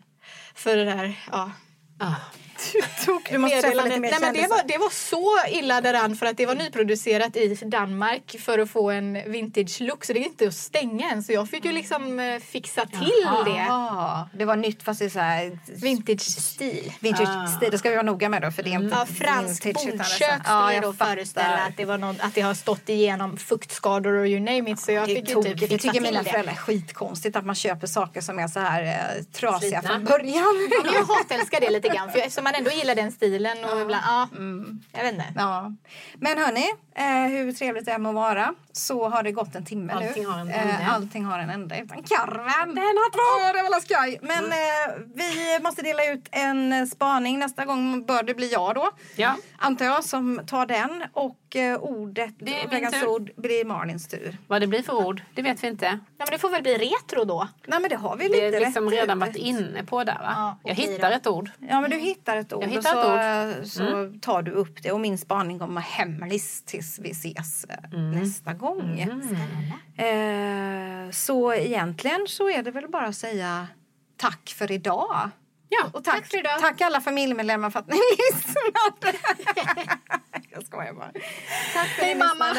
[0.55, 1.21] för det där.
[1.33, 1.51] Ja.
[1.99, 2.15] Ah.
[3.07, 6.17] Tok, du måste träffa lite mer Nej, men det, var, det var så illa däran
[6.17, 10.19] för att det var nyproducerat i Danmark för att få en vintage look så det
[10.19, 13.65] är inte att stänga än så jag fick ju liksom eh, fixa till det.
[13.69, 16.93] Ja, det var nytt fast i så här Vintage-stil.
[17.01, 17.69] vintage-stil.
[17.71, 20.05] Det ska vi vara noga med då för det är inte Ja, fransk bondkök det
[20.05, 23.37] skulle Ja, jag då jag föreställa att det, var någon, att det har stått igenom
[23.37, 25.61] fuktskador och you name it så jag Det fick ju tokigt.
[25.61, 26.31] typ Det fixa tycker mina det.
[26.31, 29.89] föräldrar är skitkonstigt att man köper saker som är så här eh, trasiga Slitna.
[29.89, 30.69] från början.
[30.85, 34.03] Ja, jag hatälskar det lite grann för eftersom man ändå gillar den stilen och ibland,
[34.07, 34.29] ja,
[34.93, 35.33] jag vet inte.
[35.37, 35.73] Ja.
[36.15, 39.93] Men hörni, eh, hur trevligt det än må vara så har det gått en timme
[39.93, 40.29] Allting nu.
[40.29, 42.75] har en Eh, allting har en ände utan karven.
[42.75, 43.45] Den har två!
[43.47, 44.19] Ja, det var väl skoj.
[44.23, 47.39] Men eh, vi måste dela ut en spaning.
[47.39, 48.91] Nästa gång bör det bli jag då.
[49.17, 49.35] Ja.
[49.59, 51.03] Antar jag som tar den.
[51.13, 54.39] Och eh, ordet, Det veckans ord, blir Malins tur.
[54.47, 55.85] Vad det blir för ord, det vet vi inte.
[55.87, 57.49] Ja, men det får väl bli retro då.
[57.67, 60.33] Nej men det har vi Det lite är liksom redan varit inne på där va?
[60.37, 61.51] Ja, jag hittar ett ord.
[61.59, 64.93] Ja men du hittar ett ord Jag hittar så, ett så tar du upp det
[64.93, 69.01] och min spaning kommer hemlis tills vi ses eh, nästa gång.
[69.97, 73.67] Eh, så egentligen så är det väl bara att säga
[74.17, 75.31] tack för idag.
[75.69, 76.61] Ja, Och tack, tack för idag.
[76.61, 77.95] tack alla familjemedlemmar för att ni
[78.33, 79.19] lyssnade.
[80.55, 81.11] Jag skojar bara.
[81.75, 82.45] Tack för Hej mamma!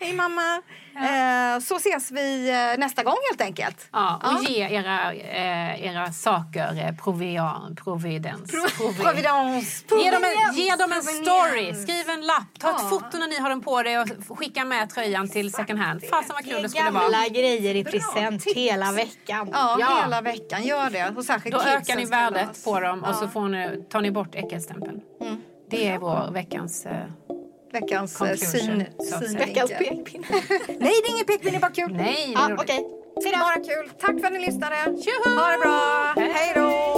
[0.00, 0.62] Hej mamma!
[0.96, 3.88] Eh, så ses vi eh, nästa gång helt enkelt.
[3.92, 4.48] Ja, och Ja.
[4.50, 8.52] ge era, eh, era saker provian, providens.
[8.52, 9.84] provi- Providence!
[10.04, 12.88] Ge dem, en, ge dem en story, skriv en lapp, ta ett Ja.
[12.88, 14.08] foto när ni har den på dig och
[14.38, 16.02] skicka med tröjan till second hand.
[16.10, 17.28] Fasen vad kul det skulle Gamla vara.
[17.28, 19.48] grejer i present hela veckan.
[19.52, 20.00] Ja, Ja.
[20.04, 20.62] hela veckan.
[20.64, 21.12] Gör det.
[21.16, 23.28] Och särskilt Då ökar ni värdet på dem och så Ja.
[23.28, 25.00] får ni, tar ni bort äckelstämpeln.
[25.70, 26.86] Det är vår veckans...
[26.86, 26.96] Eh,
[27.72, 28.84] Veckans eh, syn.
[29.38, 30.24] Veckans pekpinne.
[30.68, 31.92] Nej, det är ingen pekpinne, bara kul.
[31.94, 32.66] nej, det är Ja, roligt.
[33.14, 33.30] då.
[33.38, 33.90] Bara kul.
[34.00, 34.76] Tack för att ni lyssnade.
[34.84, 35.36] Tjoho!
[35.40, 36.14] Ha det bra.
[36.16, 36.97] Hej då.